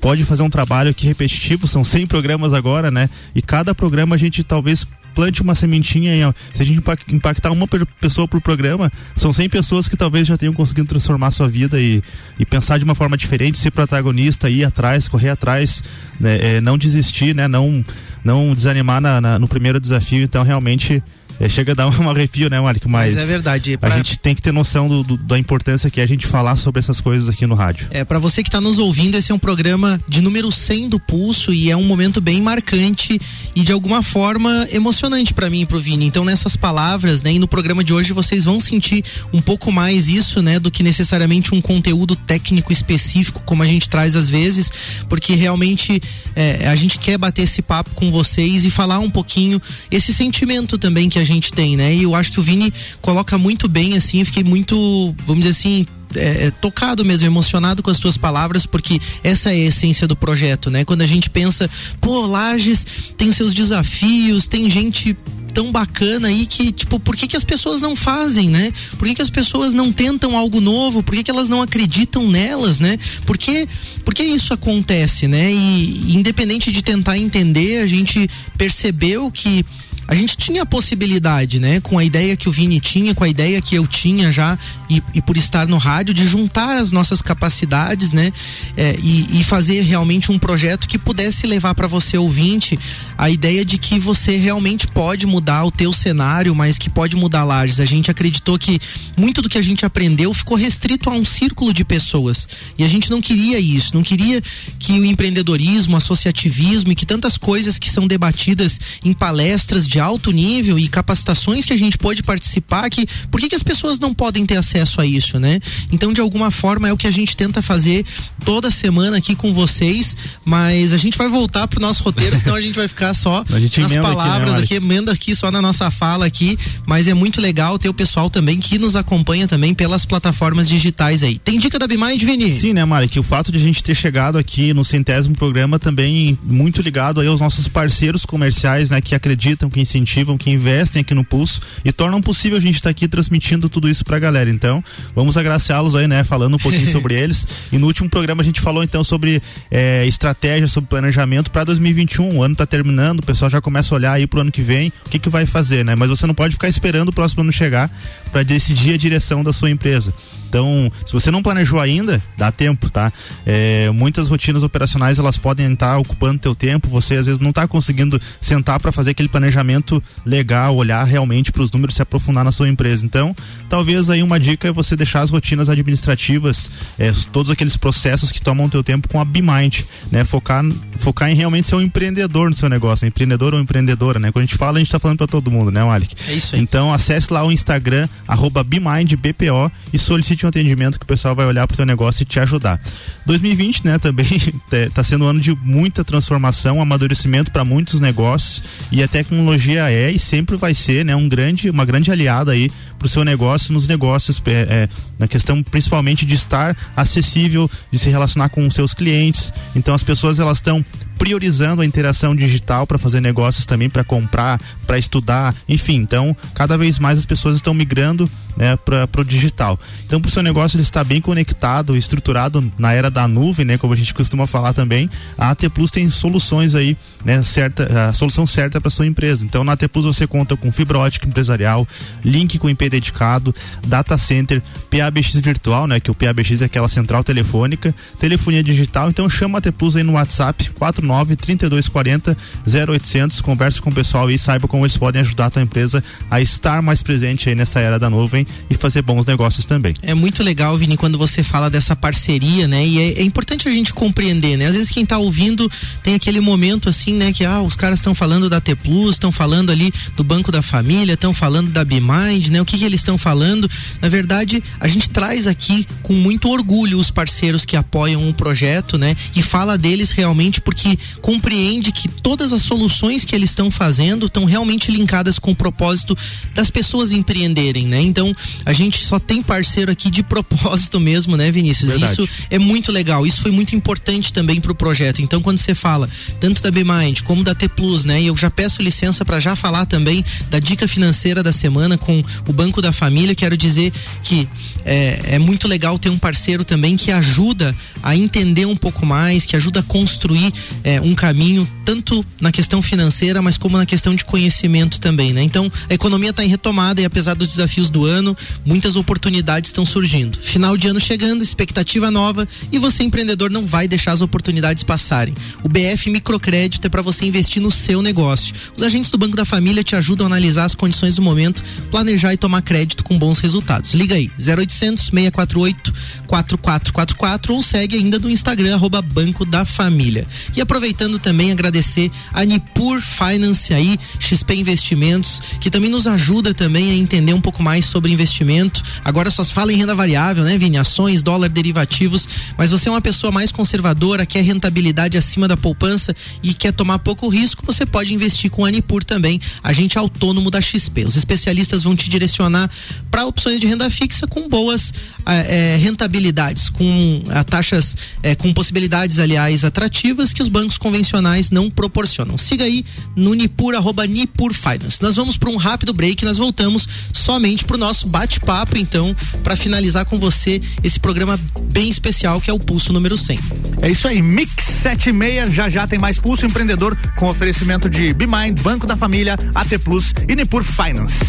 pode 0.00 0.24
fazer 0.24 0.42
um 0.42 0.50
trabalho 0.50 0.90
aqui 0.90 1.06
repetitivo, 1.06 1.66
são 1.66 1.82
100 1.82 2.06
programas 2.06 2.52
agora, 2.52 2.90
né? 2.90 3.08
E 3.34 3.40
cada 3.40 3.74
programa 3.74 4.14
a 4.14 4.18
gente 4.18 4.44
talvez 4.44 4.86
plante 5.14 5.40
uma 5.42 5.54
sementinha 5.54 6.28
ó, 6.28 6.32
se 6.54 6.62
a 6.62 6.64
gente 6.64 6.78
impac- 6.78 7.12
impactar 7.12 7.50
uma 7.52 7.66
pessoa 8.00 8.26
por 8.26 8.40
programa, 8.40 8.90
são 9.16 9.32
100 9.32 9.48
pessoas 9.48 9.88
que 9.88 9.96
talvez 9.96 10.26
já 10.26 10.36
tenham 10.36 10.52
conseguido 10.52 10.88
transformar 10.88 11.30
sua 11.30 11.48
vida 11.48 11.80
e, 11.80 12.02
e 12.38 12.44
pensar 12.44 12.78
de 12.78 12.84
uma 12.84 12.94
forma 12.94 13.16
diferente, 13.16 13.56
ser 13.58 13.70
protagonista, 13.70 14.50
ir 14.50 14.64
atrás, 14.64 15.08
correr 15.08 15.30
atrás, 15.30 15.82
né? 16.18 16.56
É, 16.56 16.60
não 16.60 16.76
desistir, 16.76 17.34
né? 17.34 17.46
Não, 17.48 17.84
não 18.24 18.54
desanimar 18.54 19.00
na- 19.00 19.20
na- 19.20 19.38
no 19.38 19.46
primeiro 19.48 19.78
desafio. 19.80 20.22
Então, 20.22 20.42
realmente, 20.42 21.02
é, 21.40 21.48
chega 21.48 21.72
a 21.72 21.74
dar 21.74 21.88
um 22.00 22.08
arrepio, 22.10 22.48
né, 22.50 22.60
Malik? 22.60 22.88
Mas, 22.88 23.14
Mas 23.14 23.22
é 23.22 23.26
verdade. 23.26 23.74
a 23.74 23.78
pra- 23.78 23.96
gente 23.96 24.18
tem 24.18 24.34
que 24.34 24.42
ter 24.42 24.52
noção 24.52 24.88
do- 24.88 25.02
do- 25.02 25.16
da 25.16 25.38
importância 25.38 25.90
que 25.90 26.00
é 26.00 26.04
a 26.04 26.06
gente 26.06 26.26
falar 26.26 26.56
sobre 26.56 26.78
essas 26.80 27.00
coisas 27.00 27.28
aqui 27.28 27.46
no 27.46 27.54
rádio. 27.54 27.86
É, 27.90 28.04
para 28.04 28.18
você 28.18 28.42
que 28.42 28.48
está 28.48 28.60
nos 28.60 28.78
ouvindo, 28.78 29.16
esse 29.16 29.30
é 29.32 29.34
um 29.34 29.38
programa 29.38 30.00
de 30.08 30.20
número 30.20 30.50
100 30.52 30.88
do 30.88 30.98
Pulso 31.00 31.52
e 31.52 31.70
é 31.70 31.76
um 31.76 31.84
momento 31.84 32.20
bem 32.20 32.40
marcante 32.42 33.20
e 33.54 33.62
de 33.62 33.72
alguma 33.72 34.02
forma 34.02 34.66
emocionante 34.72 35.32
para 35.34 35.48
mim 35.50 35.62
e 35.62 35.66
pro 35.66 35.80
Vini. 35.80 36.04
Então, 36.06 36.24
nessas 36.24 36.56
palavras, 36.56 37.22
né, 37.22 37.32
e 37.34 37.38
no 37.38 37.48
programa 37.48 37.82
de 37.84 37.92
hoje 37.92 38.12
vocês 38.12 38.44
vão 38.44 38.58
sentir 38.60 39.04
um 39.32 39.40
pouco 39.40 39.70
mais 39.72 40.08
isso, 40.08 40.40
né, 40.42 40.58
do 40.58 40.70
que 40.70 40.82
necessariamente 40.82 41.54
um 41.54 41.60
conteúdo 41.60 42.14
técnico 42.16 42.72
específico, 42.72 43.42
como 43.44 43.62
a 43.62 43.66
gente 43.66 43.88
traz 43.88 44.16
às 44.16 44.28
vezes, 44.28 44.72
porque 45.08 45.34
realmente 45.34 46.00
é, 46.36 46.68
a 46.68 46.76
gente 46.76 46.98
quer 46.98 47.18
bater 47.18 47.42
esse 47.42 47.62
papo 47.62 47.90
com 47.94 48.10
vocês 48.10 48.64
e 48.64 48.70
falar 48.70 48.98
um 48.98 49.10
pouquinho 49.10 49.60
esse 49.90 50.12
sentimento 50.12 50.78
também 50.78 51.08
que 51.08 51.18
a 51.18 51.23
gente 51.24 51.52
tem, 51.52 51.76
né? 51.76 51.94
E 51.94 52.02
eu 52.04 52.14
acho 52.14 52.32
que 52.32 52.40
o 52.40 52.42
Vini 52.42 52.72
coloca 53.00 53.36
muito 53.38 53.68
bem, 53.68 53.96
assim, 53.96 54.24
fiquei 54.24 54.44
muito, 54.44 55.14
vamos 55.26 55.44
dizer 55.44 55.58
assim, 55.58 55.86
é, 56.16 56.46
é, 56.46 56.50
tocado 56.50 57.04
mesmo, 57.04 57.26
emocionado 57.26 57.82
com 57.82 57.90
as 57.90 57.98
tuas 57.98 58.16
palavras, 58.16 58.66
porque 58.66 59.00
essa 59.22 59.50
é 59.50 59.52
a 59.52 59.56
essência 59.56 60.06
do 60.06 60.16
projeto, 60.16 60.70
né? 60.70 60.84
Quando 60.84 61.02
a 61.02 61.06
gente 61.06 61.28
pensa, 61.28 61.68
pô, 62.00 62.26
Lages 62.26 62.86
tem 63.16 63.32
seus 63.32 63.52
desafios, 63.52 64.46
tem 64.46 64.70
gente 64.70 65.16
tão 65.52 65.70
bacana 65.70 66.28
aí 66.28 66.46
que, 66.46 66.72
tipo, 66.72 66.98
por 66.98 67.14
que, 67.14 67.28
que 67.28 67.36
as 67.36 67.44
pessoas 67.44 67.80
não 67.80 67.94
fazem, 67.94 68.50
né? 68.50 68.72
Por 68.98 69.06
que, 69.06 69.14
que 69.14 69.22
as 69.22 69.30
pessoas 69.30 69.72
não 69.72 69.92
tentam 69.92 70.36
algo 70.36 70.60
novo? 70.60 71.02
Por 71.02 71.14
que, 71.14 71.22
que 71.22 71.30
elas 71.30 71.48
não 71.48 71.62
acreditam 71.62 72.28
nelas, 72.28 72.80
né? 72.80 72.98
Por 73.24 73.38
que, 73.38 73.66
por 74.04 74.12
que 74.12 74.24
isso 74.24 74.52
acontece, 74.52 75.28
né? 75.28 75.52
E 75.52 76.16
independente 76.16 76.72
de 76.72 76.82
tentar 76.82 77.16
entender, 77.16 77.78
a 77.82 77.86
gente 77.86 78.28
percebeu 78.58 79.30
que 79.30 79.64
a 80.06 80.14
gente 80.14 80.36
tinha 80.36 80.62
a 80.62 80.66
possibilidade, 80.66 81.60
né, 81.60 81.80
com 81.80 81.98
a 81.98 82.04
ideia 82.04 82.36
que 82.36 82.48
o 82.48 82.52
Vini 82.52 82.80
tinha, 82.80 83.14
com 83.14 83.24
a 83.24 83.28
ideia 83.28 83.60
que 83.60 83.74
eu 83.74 83.86
tinha 83.86 84.30
já, 84.30 84.58
e, 84.88 85.02
e 85.14 85.22
por 85.22 85.36
estar 85.36 85.66
no 85.66 85.78
rádio, 85.78 86.14
de 86.14 86.26
juntar 86.26 86.76
as 86.76 86.92
nossas 86.92 87.22
capacidades, 87.22 88.12
né, 88.12 88.32
é, 88.76 88.96
e, 89.02 89.40
e 89.40 89.44
fazer 89.44 89.82
realmente 89.82 90.30
um 90.30 90.38
projeto 90.38 90.86
que 90.86 90.98
pudesse 90.98 91.46
levar 91.46 91.74
para 91.74 91.86
você, 91.86 92.18
ouvinte, 92.18 92.78
a 93.16 93.30
ideia 93.30 93.64
de 93.64 93.78
que 93.78 93.98
você 93.98 94.36
realmente 94.36 94.86
pode 94.86 95.26
mudar 95.26 95.64
o 95.64 95.70
teu 95.70 95.92
cenário, 95.92 96.54
mas 96.54 96.78
que 96.78 96.90
pode 96.90 97.16
mudar 97.16 97.44
Lages. 97.44 97.80
A 97.80 97.84
gente 97.84 98.10
acreditou 98.10 98.58
que 98.58 98.80
muito 99.16 99.40
do 99.40 99.48
que 99.48 99.58
a 99.58 99.62
gente 99.62 99.86
aprendeu 99.86 100.32
ficou 100.34 100.56
restrito 100.56 101.08
a 101.08 101.12
um 101.12 101.24
círculo 101.24 101.72
de 101.72 101.84
pessoas. 101.84 102.48
E 102.78 102.84
a 102.84 102.88
gente 102.88 103.10
não 103.10 103.20
queria 103.20 103.58
isso, 103.58 103.94
não 103.94 104.02
queria 104.02 104.42
que 104.78 104.92
o 104.92 105.04
empreendedorismo, 105.04 105.94
o 105.94 105.96
associativismo 105.96 106.92
e 106.92 106.94
que 106.94 107.06
tantas 107.06 107.36
coisas 107.36 107.78
que 107.78 107.90
são 107.90 108.06
debatidas 108.06 108.80
em 109.04 109.12
palestras 109.12 109.86
de 109.94 110.00
alto 110.00 110.32
nível 110.32 110.76
e 110.76 110.88
capacitações 110.88 111.64
que 111.64 111.72
a 111.72 111.76
gente 111.76 111.96
pode 111.96 112.20
participar, 112.20 112.90
que 112.90 113.06
por 113.30 113.38
que, 113.40 113.48
que 113.48 113.54
as 113.54 113.62
pessoas 113.62 113.96
não 113.96 114.12
podem 114.12 114.44
ter 114.44 114.56
acesso 114.56 115.00
a 115.00 115.06
isso, 115.06 115.38
né? 115.38 115.60
Então, 115.92 116.12
de 116.12 116.20
alguma 116.20 116.50
forma, 116.50 116.88
é 116.88 116.92
o 116.92 116.96
que 116.96 117.06
a 117.06 117.12
gente 117.12 117.36
tenta 117.36 117.62
fazer 117.62 118.04
toda 118.44 118.72
semana 118.72 119.18
aqui 119.18 119.36
com 119.36 119.54
vocês, 119.54 120.16
mas 120.44 120.92
a 120.92 120.98
gente 120.98 121.16
vai 121.16 121.28
voltar 121.28 121.68
pro 121.68 121.80
nosso 121.80 122.02
roteiro, 122.02 122.36
senão 122.36 122.56
a 122.56 122.60
gente 122.60 122.74
vai 122.74 122.88
ficar 122.88 123.14
só 123.14 123.44
nas 123.48 123.60
emenda 123.60 123.86
aqui, 123.86 123.94
né, 123.94 124.02
palavras 124.02 124.54
aqui, 124.56 124.74
emenda 124.74 125.12
aqui 125.12 125.36
só 125.36 125.48
na 125.52 125.62
nossa 125.62 125.88
fala 125.92 126.26
aqui, 126.26 126.58
mas 126.84 127.06
é 127.06 127.14
muito 127.14 127.40
legal 127.40 127.78
ter 127.78 127.88
o 127.88 127.94
pessoal 127.94 128.28
também 128.28 128.58
que 128.58 128.76
nos 128.76 128.96
acompanha 128.96 129.46
também 129.46 129.72
pelas 129.72 130.04
plataformas 130.04 130.68
digitais 130.68 131.22
aí. 131.22 131.38
Tem 131.38 131.56
dica 131.56 131.78
da 131.78 131.86
Bimind, 131.86 132.20
Vini? 132.20 132.50
Sim, 132.50 132.72
né, 132.72 132.84
Mari? 132.84 133.06
Que 133.06 133.20
o 133.20 133.22
fato 133.22 133.52
de 133.52 133.58
a 133.58 133.60
gente 133.60 133.80
ter 133.80 133.94
chegado 133.94 134.38
aqui 134.38 134.74
no 134.74 134.84
centésimo 134.84 135.36
programa 135.36 135.78
também 135.78 136.36
muito 136.42 136.82
ligado 136.82 137.20
aí 137.20 137.28
aos 137.28 137.40
nossos 137.40 137.68
parceiros 137.68 138.26
comerciais, 138.26 138.90
né? 138.90 139.00
Que 139.00 139.14
acreditam, 139.14 139.70
que 139.70 139.83
incentivam, 139.84 140.36
que 140.36 140.50
investem 140.50 141.02
aqui 141.02 141.14
no 141.14 141.24
Pulso 141.24 141.60
e 141.84 141.92
tornam 141.92 142.20
possível 142.20 142.58
a 142.58 142.60
gente 142.60 142.76
estar 142.76 142.90
aqui 142.90 143.06
transmitindo 143.06 143.68
tudo 143.68 143.88
isso 143.88 144.04
pra 144.04 144.18
galera. 144.18 144.50
Então, 144.50 144.82
vamos 145.14 145.36
agraciá-los 145.36 145.94
aí, 145.94 146.08
né? 146.08 146.24
Falando 146.24 146.54
um 146.54 146.58
pouquinho 146.58 146.86
sobre 146.92 147.14
eles. 147.14 147.46
E 147.72 147.78
no 147.78 147.86
último 147.86 148.08
programa 148.08 148.42
a 148.42 148.44
gente 148.44 148.60
falou 148.60 148.82
então 148.82 149.04
sobre 149.04 149.42
eh, 149.70 150.06
estratégia, 150.06 150.66
sobre 150.66 150.88
planejamento 150.88 151.50
para 151.50 151.64
2021. 151.64 152.36
O 152.36 152.42
ano 152.42 152.56
tá 152.56 152.66
terminando, 152.66 153.20
o 153.20 153.22
pessoal 153.26 153.50
já 153.50 153.60
começa 153.60 153.94
a 153.94 153.96
olhar 153.96 154.12
aí 154.12 154.26
pro 154.26 154.40
ano 154.40 154.50
que 154.50 154.62
vem, 154.62 154.92
o 155.06 155.10
que 155.10 155.18
que 155.18 155.28
vai 155.28 155.46
fazer, 155.46 155.84
né? 155.84 155.94
Mas 155.94 156.10
você 156.10 156.26
não 156.26 156.34
pode 156.34 156.54
ficar 156.54 156.68
esperando 156.68 157.08
o 157.08 157.12
próximo 157.12 157.42
ano 157.42 157.52
chegar 157.52 157.90
para 158.32 158.42
decidir 158.42 158.94
a 158.94 158.96
direção 158.96 159.44
da 159.44 159.52
sua 159.52 159.70
empresa. 159.70 160.12
Então, 160.54 160.92
se 161.04 161.12
você 161.12 161.32
não 161.32 161.42
planejou 161.42 161.80
ainda, 161.80 162.22
dá 162.38 162.52
tempo, 162.52 162.88
tá? 162.88 163.12
É, 163.44 163.90
muitas 163.90 164.28
rotinas 164.28 164.62
operacionais 164.62 165.18
elas 165.18 165.36
podem 165.36 165.72
estar 165.72 165.98
ocupando 165.98 166.38
teu 166.38 166.54
tempo, 166.54 166.88
você 166.88 167.16
às 167.16 167.26
vezes 167.26 167.40
não 167.40 167.50
está 167.50 167.66
conseguindo 167.66 168.20
sentar 168.40 168.78
para 168.78 168.92
fazer 168.92 169.10
aquele 169.10 169.28
planejamento 169.28 170.00
legal, 170.24 170.76
olhar 170.76 171.02
realmente 171.02 171.50
para 171.50 171.60
os 171.60 171.72
números, 171.72 171.96
se 171.96 172.02
aprofundar 172.02 172.44
na 172.44 172.52
sua 172.52 172.68
empresa. 172.68 173.04
Então, 173.04 173.34
talvez 173.68 174.08
aí 174.08 174.22
uma 174.22 174.38
dica 174.38 174.68
é 174.68 174.72
você 174.72 174.94
deixar 174.94 175.22
as 175.22 175.30
rotinas 175.30 175.68
administrativas, 175.68 176.70
é, 177.00 177.12
todos 177.32 177.50
aqueles 177.50 177.76
processos 177.76 178.30
que 178.30 178.40
tomam 178.40 178.68
teu 178.68 178.84
tempo 178.84 179.08
com 179.08 179.20
a 179.20 179.24
BeMind, 179.24 179.80
né? 180.08 180.24
Focar, 180.24 180.64
focar 180.98 181.30
em 181.30 181.34
realmente 181.34 181.66
ser 181.66 181.74
um 181.74 181.80
empreendedor 181.80 182.48
no 182.48 182.54
seu 182.54 182.68
negócio, 182.68 183.08
empreendedor 183.08 183.54
ou 183.54 183.60
empreendedora, 183.60 184.20
né? 184.20 184.30
Quando 184.30 184.44
a 184.44 184.46
gente 184.46 184.56
fala, 184.56 184.76
a 184.76 184.78
gente 184.78 184.86
está 184.86 185.00
falando 185.00 185.18
para 185.18 185.26
todo 185.26 185.50
mundo, 185.50 185.72
né, 185.72 185.82
Malik? 185.82 186.14
É 186.28 186.34
isso 186.34 186.54
aí. 186.54 186.62
Então, 186.62 186.94
acesse 186.94 187.32
lá 187.32 187.44
o 187.44 187.50
Instagram, 187.50 188.08
arroba 188.28 188.62
BeMindBPO 188.62 189.72
e 189.92 189.98
solicite 189.98 190.43
um 190.46 190.48
atendimento 190.48 190.98
que 190.98 191.04
o 191.04 191.06
pessoal 191.06 191.34
vai 191.34 191.46
olhar 191.46 191.66
para 191.66 191.74
o 191.74 191.76
teu 191.76 191.86
negócio 191.86 192.22
e 192.22 192.26
te 192.26 192.40
ajudar. 192.40 192.80
2020, 193.26 193.84
né, 193.84 193.98
também 193.98 194.26
está 194.70 195.02
sendo 195.02 195.24
um 195.24 195.28
ano 195.28 195.40
de 195.40 195.54
muita 195.62 196.04
transformação, 196.04 196.80
amadurecimento 196.80 197.50
para 197.50 197.64
muitos 197.64 198.00
negócios 198.00 198.62
e 198.90 199.02
a 199.02 199.08
tecnologia 199.08 199.90
é 199.90 200.10
e 200.10 200.18
sempre 200.18 200.56
vai 200.56 200.74
ser, 200.74 201.04
né, 201.04 201.14
um 201.16 201.28
grande, 201.28 201.70
uma 201.70 201.84
grande 201.84 202.10
aliada 202.10 202.52
aí 202.52 202.70
para 202.98 203.06
o 203.06 203.08
seu 203.08 203.24
negócio 203.24 203.72
nos 203.72 203.86
negócios, 203.86 204.42
é, 204.46 204.52
é, 204.52 204.88
na 205.18 205.28
questão 205.28 205.62
principalmente 205.62 206.24
de 206.24 206.34
estar 206.34 206.76
acessível, 206.96 207.70
de 207.90 207.98
se 207.98 208.08
relacionar 208.08 208.48
com 208.48 208.70
seus 208.70 208.94
clientes. 208.94 209.52
Então 209.74 209.94
as 209.94 210.02
pessoas 210.02 210.38
elas 210.38 210.58
estão 210.58 210.84
priorizando 211.18 211.82
a 211.82 211.86
interação 211.86 212.34
digital 212.34 212.86
para 212.86 212.98
fazer 212.98 213.20
negócios 213.20 213.66
também, 213.66 213.88
para 213.88 214.04
comprar, 214.04 214.60
para 214.86 214.98
estudar, 214.98 215.54
enfim. 215.68 215.96
Então, 215.96 216.36
cada 216.54 216.76
vez 216.76 216.98
mais 216.98 217.18
as 217.18 217.26
pessoas 217.26 217.56
estão 217.56 217.72
migrando 217.72 218.28
né, 218.56 218.76
para 218.76 219.20
o 219.20 219.24
digital. 219.24 219.78
Então, 220.04 220.20
para 220.20 220.30
seu 220.34 220.42
negócio 220.42 220.76
ele 220.76 220.82
está 220.82 221.04
bem 221.04 221.20
conectado, 221.20 221.96
estruturado 221.96 222.72
na 222.76 222.92
era 222.92 223.08
da 223.08 223.28
nuvem, 223.28 223.64
né, 223.64 223.78
como 223.78 223.92
a 223.92 223.96
gente 223.96 224.12
costuma 224.12 224.46
falar 224.46 224.72
também, 224.72 225.08
a 225.38 225.50
AT 225.50 225.68
Plus 225.68 225.92
tem 225.92 226.10
soluções 226.10 226.74
aí, 226.74 226.96
né, 227.24 227.42
certa, 227.44 228.08
a 228.08 228.12
solução 228.12 228.46
certa 228.46 228.80
para 228.80 228.90
sua 228.90 229.06
empresa. 229.06 229.44
Então, 229.44 229.62
na 229.62 229.72
AT 229.72 229.86
Plus 229.88 230.04
você 230.04 230.26
conta 230.26 230.56
com 230.56 230.72
fibra 230.72 230.98
ótica 230.98 231.28
empresarial, 231.28 231.86
link 232.24 232.58
com 232.58 232.68
IP 232.68 232.88
dedicado, 232.88 233.54
data 233.86 234.18
center, 234.18 234.60
PABX 234.90 235.36
virtual, 235.36 235.86
né, 235.86 236.00
que 236.00 236.10
o 236.10 236.14
PABX 236.14 236.62
é 236.62 236.64
aquela 236.64 236.88
central 236.88 237.22
telefônica, 237.22 237.94
telefonia 238.18 238.62
digital. 238.62 239.08
Então, 239.08 239.30
chama 239.30 239.58
a 239.58 239.60
AT 239.60 239.70
Plus 239.72 239.94
aí 239.94 240.02
no 240.02 240.14
WhatsApp 240.14 240.70
49 240.70 241.36
3240 241.36 242.36
0800, 242.66 243.40
converse 243.40 243.80
com 243.80 243.90
o 243.90 243.94
pessoal 243.94 244.28
e 244.30 244.38
saiba 244.38 244.66
como 244.66 244.84
eles 244.84 244.96
podem 244.96 245.20
ajudar 245.22 245.46
a 245.46 245.50
tua 245.50 245.62
empresa 245.62 246.02
a 246.28 246.40
estar 246.40 246.82
mais 246.82 247.02
presente 247.02 247.48
aí 247.48 247.54
nessa 247.54 247.78
era 247.78 247.98
da 247.98 248.10
nuvem 248.10 248.44
e 248.68 248.74
fazer 248.74 249.02
bons 249.02 249.26
negócios 249.26 249.64
também. 249.64 249.94
É 250.02 250.13
muito 250.14 250.42
legal, 250.42 250.76
Vini, 250.76 250.96
quando 250.96 251.18
você 251.18 251.42
fala 251.42 251.70
dessa 251.70 251.94
parceria, 251.96 252.68
né? 252.68 252.86
E 252.86 252.98
é, 252.98 253.20
é 253.20 253.22
importante 253.22 253.68
a 253.68 253.70
gente 253.70 253.92
compreender, 253.92 254.56
né? 254.56 254.66
Às 254.66 254.74
vezes 254.74 254.90
quem 254.90 255.04
tá 255.04 255.18
ouvindo 255.18 255.70
tem 256.02 256.14
aquele 256.14 256.40
momento 256.40 256.88
assim, 256.88 257.14
né? 257.14 257.32
Que 257.32 257.44
ah, 257.44 257.60
os 257.60 257.76
caras 257.76 257.98
estão 257.98 258.14
falando 258.14 258.48
da 258.48 258.60
T 258.60 258.74
Plus, 258.74 259.12
estão 259.12 259.32
falando 259.32 259.70
ali 259.70 259.92
do 260.16 260.24
Banco 260.24 260.52
da 260.52 260.62
Família, 260.62 261.14
estão 261.14 261.32
falando 261.32 261.70
da 261.70 261.84
BeMind, 261.84 262.50
né? 262.50 262.60
O 262.60 262.64
que, 262.64 262.78
que 262.78 262.84
eles 262.84 263.00
estão 263.00 263.16
falando? 263.16 263.68
Na 264.00 264.08
verdade, 264.08 264.62
a 264.80 264.88
gente 264.88 265.10
traz 265.10 265.46
aqui 265.46 265.86
com 266.02 266.12
muito 266.12 266.48
orgulho 266.48 266.98
os 266.98 267.10
parceiros 267.10 267.64
que 267.64 267.76
apoiam 267.76 268.28
o 268.28 268.34
projeto, 268.34 268.98
né? 268.98 269.16
E 269.34 269.42
fala 269.42 269.78
deles 269.78 270.10
realmente 270.10 270.60
porque 270.60 270.98
compreende 271.20 271.92
que 271.92 272.08
todas 272.08 272.52
as 272.52 272.62
soluções 272.62 273.24
que 273.24 273.34
eles 273.34 273.50
estão 273.50 273.70
fazendo 273.70 274.26
estão 274.26 274.44
realmente 274.44 274.90
linkadas 274.90 275.38
com 275.38 275.52
o 275.52 275.56
propósito 275.56 276.16
das 276.54 276.70
pessoas 276.70 277.12
empreenderem, 277.12 277.86
né? 277.86 278.00
Então, 278.00 278.34
a 278.64 278.72
gente 278.72 279.04
só 279.04 279.18
tem 279.18 279.42
parceiro 279.42 279.90
aqui 279.90 280.03
de 280.10 280.22
propósito 280.22 281.00
mesmo, 281.00 281.36
né, 281.36 281.50
Vinícius? 281.50 281.90
Verdade. 281.90 282.12
Isso 282.12 282.28
é 282.50 282.58
muito 282.58 282.90
legal. 282.92 283.26
Isso 283.26 283.40
foi 283.40 283.50
muito 283.50 283.74
importante 283.74 284.32
também 284.32 284.60
para 284.60 284.72
o 284.72 284.74
projeto. 284.74 285.20
Então, 285.20 285.40
quando 285.40 285.58
você 285.58 285.74
fala 285.74 286.08
tanto 286.40 286.62
da 286.62 286.70
BMind 286.70 287.22
como 287.22 287.44
da 287.44 287.54
T 287.54 287.68
Plus, 287.68 288.04
né? 288.04 288.20
E 288.20 288.26
eu 288.26 288.36
já 288.36 288.50
peço 288.50 288.82
licença 288.82 289.24
para 289.24 289.40
já 289.40 289.56
falar 289.56 289.86
também 289.86 290.24
da 290.50 290.58
dica 290.58 290.86
financeira 290.86 291.42
da 291.42 291.52
semana 291.52 291.96
com 291.98 292.22
o 292.48 292.52
Banco 292.52 292.80
da 292.80 292.92
Família. 292.92 293.34
Quero 293.34 293.56
dizer 293.56 293.92
que 294.22 294.48
é, 294.84 295.20
é 295.34 295.38
muito 295.38 295.66
legal 295.68 295.98
ter 295.98 296.10
um 296.10 296.18
parceiro 296.18 296.64
também 296.64 296.96
que 296.96 297.10
ajuda 297.10 297.74
a 298.02 298.16
entender 298.16 298.66
um 298.66 298.76
pouco 298.76 299.04
mais, 299.06 299.46
que 299.46 299.56
ajuda 299.56 299.80
a 299.80 299.82
construir 299.82 300.52
é, 300.82 301.00
um 301.00 301.14
caminho 301.14 301.66
tanto 301.84 302.24
na 302.40 302.50
questão 302.50 302.80
financeira, 302.82 303.42
mas 303.42 303.56
como 303.56 303.76
na 303.76 303.86
questão 303.86 304.14
de 304.14 304.24
conhecimento 304.24 305.00
também, 305.00 305.32
né? 305.32 305.42
Então, 305.42 305.70
a 305.88 305.94
economia 305.94 306.30
está 306.30 306.44
em 306.44 306.48
retomada 306.48 307.00
e 307.00 307.04
apesar 307.04 307.34
dos 307.34 307.48
desafios 307.48 307.90
do 307.90 308.04
ano, 308.04 308.36
muitas 308.64 308.96
oportunidades 308.96 309.70
estão 309.70 309.84
surgindo. 309.94 310.36
Final 310.38 310.76
de 310.76 310.88
ano 310.88 310.98
chegando, 310.98 311.44
expectativa 311.44 312.10
nova 312.10 312.48
e 312.72 312.80
você 312.80 313.04
empreendedor 313.04 313.48
não 313.48 313.64
vai 313.64 313.86
deixar 313.86 314.10
as 314.10 314.22
oportunidades 314.22 314.82
passarem. 314.82 315.32
O 315.62 315.68
BF 315.68 316.10
Microcrédito 316.10 316.84
é 316.88 316.90
para 316.90 317.00
você 317.00 317.24
investir 317.24 317.62
no 317.62 317.70
seu 317.70 318.02
negócio. 318.02 318.52
Os 318.76 318.82
agentes 318.82 319.12
do 319.12 319.18
Banco 319.18 319.36
da 319.36 319.44
Família 319.44 319.84
te 319.84 319.94
ajudam 319.94 320.26
a 320.26 320.30
analisar 320.30 320.64
as 320.64 320.74
condições 320.74 321.14
do 321.14 321.22
momento, 321.22 321.62
planejar 321.92 322.34
e 322.34 322.36
tomar 322.36 322.62
crédito 322.62 323.04
com 323.04 323.16
bons 323.16 323.38
resultados. 323.38 323.94
Liga 323.94 324.16
aí, 324.16 324.28
0800 324.36 325.04
648 325.04 325.94
4444 326.26 327.54
ou 327.54 327.62
segue 327.62 327.96
ainda 327.96 328.18
no 328.18 328.28
Instagram 328.28 328.74
arroba 328.74 329.00
Banco 329.00 329.44
da 329.44 329.64
Família. 329.64 330.26
E 330.56 330.60
aproveitando 330.60 331.20
também 331.20 331.52
agradecer 331.52 332.10
a 332.32 332.44
Nipur 332.44 333.00
Finance 333.00 333.72
aí, 333.72 333.96
XP 334.18 334.56
Investimentos, 334.56 335.40
que 335.60 335.70
também 335.70 335.88
nos 335.88 336.08
ajuda 336.08 336.52
também 336.52 336.90
a 336.90 336.94
entender 336.94 337.32
um 337.32 337.40
pouco 337.40 337.62
mais 337.62 337.84
sobre 337.84 338.10
investimento. 338.10 338.82
Agora 339.04 339.30
só 339.30 339.44
se 339.44 339.52
fala 339.52 339.72
em 339.72 339.83
renda 339.84 339.94
variável, 339.94 340.44
né, 340.44 340.56
Vini? 340.56 340.78
Ações, 340.78 341.22
dólar, 341.22 341.50
derivativos, 341.50 342.26
mas 342.56 342.70
você 342.70 342.88
é 342.88 342.92
uma 342.92 343.00
pessoa 343.00 343.30
mais 343.30 343.52
conservadora, 343.52 344.24
quer 344.24 344.42
rentabilidade 344.42 345.18
acima 345.18 345.46
da 345.46 345.56
poupança 345.56 346.16
e 346.42 346.54
quer 346.54 346.72
tomar 346.72 346.98
pouco 346.98 347.28
risco, 347.28 347.64
você 347.64 347.84
pode 347.84 348.14
investir 348.14 348.50
com 348.50 348.64
a 348.64 348.70
Nipur 348.70 349.04
também, 349.04 349.40
agente 349.62 349.98
autônomo 349.98 350.50
da 350.50 350.60
XP. 350.60 351.04
Os 351.04 351.16
especialistas 351.16 351.82
vão 351.82 351.94
te 351.94 352.08
direcionar 352.08 352.70
para 353.10 353.26
opções 353.26 353.60
de 353.60 353.66
renda 353.66 353.90
fixa 353.90 354.26
com 354.26 354.48
boas 354.48 354.92
eh, 355.26 355.78
rentabilidades, 355.80 356.70
com 356.70 357.22
a 357.28 357.44
taxas, 357.44 357.96
eh, 358.22 358.34
com 358.34 358.52
possibilidades, 358.52 359.18
aliás, 359.18 359.64
atrativas 359.64 360.32
que 360.32 360.42
os 360.42 360.48
bancos 360.48 360.78
convencionais 360.78 361.50
não 361.50 361.70
proporcionam. 361.70 362.38
Siga 362.38 362.64
aí 362.64 362.84
no 363.14 363.34
Nipur, 363.34 363.74
arroba 363.74 364.06
Nipur 364.06 364.54
Finance. 364.54 365.02
Nós 365.02 365.16
vamos 365.16 365.36
para 365.36 365.50
um 365.50 365.56
rápido 365.56 365.92
break, 365.92 366.24
nós 366.24 366.38
voltamos 366.38 366.88
somente 367.12 367.64
para 367.64 367.76
o 367.76 367.78
nosso 367.78 368.06
bate-papo, 368.06 368.78
então, 368.78 369.14
para 369.42 369.56
finalizar 369.56 369.73
com 370.04 370.18
você 370.18 370.60
esse 370.84 371.00
programa 371.00 371.38
bem 371.72 371.88
especial 371.88 372.40
que 372.40 372.48
é 372.48 372.52
o 372.52 372.58
Pulso 372.58 372.92
número 372.92 373.18
100. 373.18 373.38
É 373.82 373.90
isso 373.90 374.06
aí, 374.06 374.22
Mix 374.22 374.52
76, 374.62 375.52
já 375.52 375.68
já 375.68 375.86
tem 375.86 375.98
mais 375.98 376.18
Pulso 376.18 376.46
Empreendedor 376.46 376.96
com 377.16 377.28
oferecimento 377.28 377.90
de 377.90 378.12
BeMind, 378.12 378.60
Banco 378.60 378.86
da 378.86 378.96
Família, 378.96 379.36
AT 379.54 379.78
Plus 379.82 380.14
e 380.28 380.36
Nipur 380.36 380.62
Finance. 380.62 381.24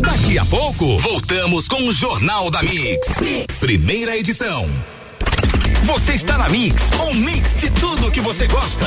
Daqui 0.00 0.38
a 0.38 0.44
pouco, 0.44 0.98
voltamos 0.98 1.66
com 1.66 1.88
o 1.88 1.92
Jornal 1.92 2.50
da 2.50 2.62
mix. 2.62 3.16
Primeira 3.58 4.16
edição. 4.18 4.68
Você 5.84 6.12
está 6.12 6.36
na 6.36 6.48
Mix, 6.48 6.90
um 7.08 7.14
mix 7.14 7.56
de 7.56 7.70
tudo 7.70 8.10
que 8.10 8.20
você 8.20 8.46
gosta. 8.46 8.86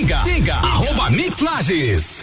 Siga, 0.00 0.22
siga, 0.24 0.54
arroba 0.62 1.10
Mix 1.10 1.40
Lages. 1.40 2.19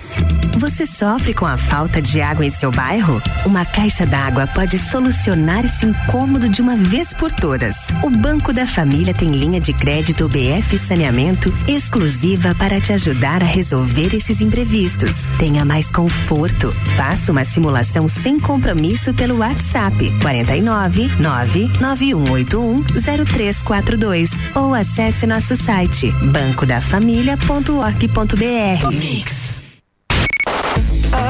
Você 0.57 0.85
sofre 0.87 1.35
com 1.35 1.45
a 1.45 1.55
falta 1.55 2.01
de 2.01 2.19
água 2.19 2.43
em 2.43 2.49
seu 2.49 2.71
bairro? 2.71 3.21
Uma 3.45 3.63
caixa 3.63 4.07
d'água 4.07 4.47
pode 4.47 4.75
solucionar 4.77 5.63
esse 5.63 5.85
incômodo 5.85 6.49
de 6.49 6.61
uma 6.61 6.75
vez 6.75 7.13
por 7.13 7.31
todas. 7.31 7.75
O 8.03 8.09
Banco 8.09 8.51
da 8.51 8.65
Família 8.65 9.13
tem 9.13 9.29
linha 9.29 9.61
de 9.61 9.71
crédito 9.71 10.27
BF 10.27 10.79
Saneamento 10.79 11.53
exclusiva 11.67 12.55
para 12.55 12.81
te 12.81 12.91
ajudar 12.91 13.43
a 13.43 13.45
resolver 13.45 14.15
esses 14.15 14.41
imprevistos. 14.41 15.11
Tenha 15.37 15.63
mais 15.63 15.91
conforto. 15.91 16.71
Faça 16.95 17.31
uma 17.31 17.45
simulação 17.45 18.07
sem 18.07 18.39
compromisso 18.39 19.13
pelo 19.13 19.37
WhatsApp 19.37 20.11
49 20.21 21.07
99181 21.19 22.83
0342 23.25 24.31
ou 24.55 24.73
acesse 24.73 25.27
nosso 25.27 25.55
site 25.55 26.11
bancodafamilia.org.br. 26.11 28.91
Mix. 28.91 29.56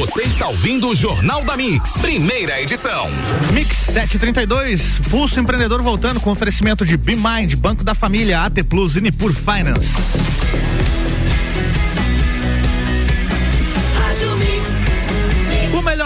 Você 0.00 0.22
está 0.22 0.48
ouvindo 0.48 0.88
o 0.88 0.94
Jornal 0.94 1.44
da 1.44 1.58
Mix, 1.58 1.98
primeira 1.98 2.58
edição. 2.62 3.10
Mix 3.52 3.76
732, 3.76 4.98
Pulso 5.10 5.38
Empreendedor 5.38 5.82
voltando 5.82 6.18
com 6.18 6.30
oferecimento 6.30 6.86
de 6.86 6.96
BeMind, 6.96 7.54
Banco 7.56 7.84
da 7.84 7.94
Família, 7.94 8.40
AT 8.40 8.62
Plus 8.66 8.96
e 8.96 9.02
Nipur 9.02 9.30
Finance. 9.34 9.92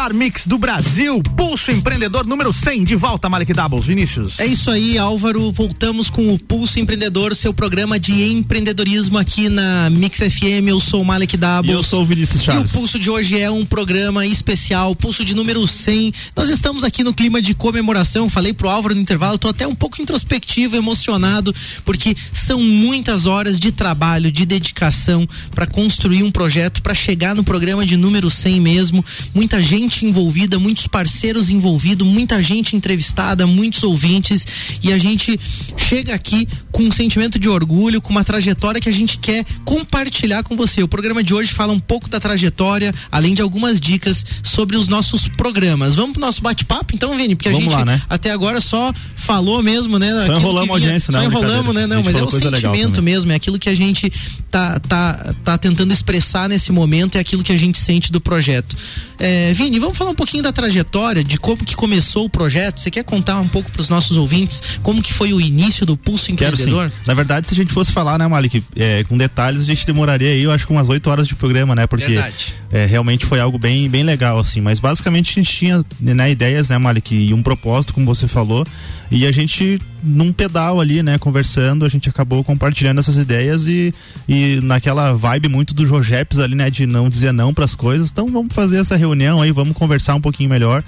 Melhor 0.04 0.12
mix 0.12 0.46
do 0.46 0.58
Brasil, 0.58 1.22
Pulso 1.36 1.70
Empreendedor 1.70 2.26
número 2.26 2.52
100, 2.52 2.84
de 2.84 2.94
volta, 2.96 3.28
Malik 3.28 3.54
Doubles, 3.54 3.86
Vinícius. 3.86 4.38
É 4.38 4.44
isso 4.44 4.70
aí, 4.70 4.98
Álvaro. 4.98 5.50
Voltamos 5.50 6.10
com 6.10 6.34
o 6.34 6.38
Pulso 6.38 6.78
Empreendedor, 6.78 7.34
seu 7.34 7.54
programa 7.54 7.98
de 7.98 8.30
empreendedorismo 8.30 9.16
aqui 9.16 9.48
na 9.48 9.88
Mix 9.88 10.18
FM. 10.18 10.68
Eu 10.68 10.80
sou 10.80 11.00
o 11.00 11.04
Malik 11.04 11.36
Doubles. 11.36 11.70
E 11.70 11.72
eu 11.72 11.82
sou 11.82 12.02
o 12.02 12.06
Vinícius 12.06 12.42
Chaves. 12.42 12.70
E 12.70 12.74
o 12.74 12.78
Pulso 12.78 12.98
de 12.98 13.08
hoje 13.08 13.38
é 13.38 13.50
um 13.50 13.64
programa 13.64 14.26
especial, 14.26 14.94
Pulso 14.94 15.24
de 15.24 15.34
número 15.34 15.66
100. 15.66 16.12
Nós 16.36 16.48
estamos 16.50 16.84
aqui 16.84 17.02
no 17.02 17.14
clima 17.14 17.40
de 17.40 17.54
comemoração. 17.54 18.28
Falei 18.28 18.52
pro 18.52 18.68
Álvaro 18.68 18.94
no 18.94 19.00
intervalo, 19.00 19.38
tô 19.38 19.48
até 19.48 19.66
um 19.66 19.74
pouco 19.74 20.02
introspectivo, 20.02 20.76
emocionado, 20.76 21.54
porque 21.84 22.14
são 22.32 22.60
muitas 22.60 23.24
horas 23.24 23.58
de 23.58 23.72
trabalho, 23.72 24.30
de 24.30 24.44
dedicação 24.44 25.26
para 25.54 25.66
construir 25.66 26.22
um 26.22 26.30
projeto, 26.30 26.82
para 26.82 26.94
chegar 26.94 27.34
no 27.34 27.44
programa 27.44 27.86
de 27.86 27.96
número 27.96 28.30
100 28.30 28.60
mesmo. 28.60 29.04
Muita 29.32 29.62
gente 29.62 29.93
envolvida, 30.02 30.58
muitos 30.58 30.86
parceiros 30.86 31.50
envolvidos, 31.50 32.06
muita 32.06 32.42
gente 32.42 32.74
entrevistada, 32.74 33.46
muitos 33.46 33.82
ouvintes 33.82 34.46
e 34.82 34.92
a 34.92 34.98
gente 34.98 35.38
chega 35.76 36.14
aqui 36.14 36.48
com 36.72 36.82
um 36.84 36.90
sentimento 36.90 37.38
de 37.38 37.48
orgulho, 37.48 38.00
com 38.00 38.10
uma 38.10 38.24
trajetória 38.24 38.80
que 38.80 38.88
a 38.88 38.92
gente 38.92 39.18
quer 39.18 39.44
compartilhar 39.64 40.42
com 40.42 40.56
você. 40.56 40.82
O 40.82 40.88
programa 40.88 41.22
de 41.22 41.34
hoje 41.34 41.52
fala 41.52 41.72
um 41.72 41.78
pouco 41.78 42.08
da 42.08 42.18
trajetória, 42.18 42.92
além 43.12 43.34
de 43.34 43.42
algumas 43.42 43.80
dicas 43.80 44.24
sobre 44.42 44.76
os 44.76 44.88
nossos 44.88 45.28
programas. 45.28 45.94
Vamos 45.94 46.12
pro 46.12 46.20
nosso 46.20 46.42
bate-papo 46.42 46.94
então, 46.94 47.16
Vini, 47.16 47.36
porque 47.36 47.50
Vamos 47.50 47.68
a 47.68 47.70
gente 47.70 47.78
lá, 47.78 47.84
né? 47.84 48.02
até 48.08 48.30
agora 48.30 48.60
só 48.60 48.92
falou 49.14 49.62
mesmo, 49.62 49.98
né? 49.98 50.10
aquilo 50.22 50.38
enrolamos 50.38 50.70
a 50.70 50.72
audiência, 50.72 51.12
Só 51.12 51.18
não, 51.18 51.26
enrolamos, 51.26 51.74
né? 51.74 51.86
Não, 51.86 51.96
gente 51.96 52.06
mas 52.06 52.16
é 52.16 52.22
o 52.22 52.30
sentimento 52.30 53.02
mesmo, 53.02 53.30
é 53.32 53.34
aquilo 53.34 53.58
que 53.58 53.68
a 53.68 53.74
gente 53.74 54.12
tá, 54.50 54.78
tá, 54.80 55.34
tá 55.44 55.58
tentando 55.58 55.92
expressar 55.92 56.48
nesse 56.48 56.72
momento, 56.72 57.16
é 57.16 57.20
aquilo 57.20 57.42
que 57.42 57.52
a 57.52 57.56
gente 57.56 57.78
sente 57.78 58.10
do 58.10 58.20
projeto. 58.20 58.76
É, 59.18 59.52
Vini, 59.52 59.78
vamos 59.84 59.98
falar 59.98 60.10
um 60.10 60.14
pouquinho 60.14 60.42
da 60.42 60.52
trajetória, 60.52 61.22
de 61.22 61.38
como 61.38 61.64
que 61.64 61.74
começou 61.74 62.24
o 62.24 62.30
projeto. 62.30 62.80
Você 62.80 62.90
quer 62.90 63.04
contar 63.04 63.40
um 63.40 63.48
pouco 63.48 63.70
para 63.70 63.80
os 63.80 63.88
nossos 63.88 64.16
ouvintes 64.16 64.62
como 64.82 65.02
que 65.02 65.12
foi 65.12 65.32
o 65.32 65.40
início 65.40 65.86
do 65.86 65.96
Pulso 65.96 66.34
Quero. 66.34 66.54
Empreendedor? 66.54 66.92
Na 67.06 67.14
verdade, 67.14 67.46
se 67.46 67.54
a 67.54 67.56
gente 67.56 67.72
fosse 67.72 67.92
falar, 67.92 68.18
né, 68.18 68.26
Malik, 68.26 68.62
é, 68.76 69.04
com 69.04 69.16
detalhes, 69.16 69.60
a 69.60 69.64
gente 69.64 69.86
demoraria 69.86 70.30
aí, 70.30 70.42
eu 70.42 70.50
acho 70.50 70.66
que 70.66 70.72
umas 70.72 70.88
8 70.88 71.08
horas 71.10 71.28
de 71.28 71.34
programa, 71.34 71.74
né? 71.74 71.86
Porque 71.86 72.06
Verdade. 72.06 72.54
É, 72.74 72.86
realmente 72.86 73.24
foi 73.24 73.38
algo 73.38 73.56
bem, 73.56 73.88
bem 73.88 74.02
legal, 74.02 74.36
assim. 74.36 74.60
Mas 74.60 74.80
basicamente 74.80 75.30
a 75.30 75.34
gente 75.40 75.56
tinha 75.56 75.84
né, 76.00 76.32
ideias, 76.32 76.70
né, 76.70 76.76
Malik, 76.76 77.14
e 77.14 77.32
um 77.32 77.40
propósito, 77.40 77.94
como 77.94 78.04
você 78.04 78.26
falou. 78.26 78.66
E 79.12 79.24
a 79.24 79.30
gente, 79.30 79.80
num 80.02 80.32
pedal 80.32 80.80
ali, 80.80 81.00
né, 81.00 81.16
conversando, 81.16 81.84
a 81.84 81.88
gente 81.88 82.08
acabou 82.08 82.42
compartilhando 82.42 82.98
essas 82.98 83.16
ideias 83.16 83.68
e, 83.68 83.94
e 84.28 84.58
naquela 84.60 85.12
vibe 85.12 85.48
muito 85.48 85.72
do 85.72 85.86
Jojeps 85.86 86.40
ali, 86.40 86.56
né, 86.56 86.68
de 86.68 86.84
não 86.84 87.08
dizer 87.08 87.30
não 87.30 87.54
para 87.54 87.64
as 87.64 87.76
coisas. 87.76 88.10
Então 88.10 88.28
vamos 88.32 88.52
fazer 88.52 88.78
essa 88.78 88.96
reunião 88.96 89.40
aí, 89.40 89.52
vamos 89.52 89.76
conversar 89.76 90.16
um 90.16 90.20
pouquinho 90.20 90.50
melhor. 90.50 90.82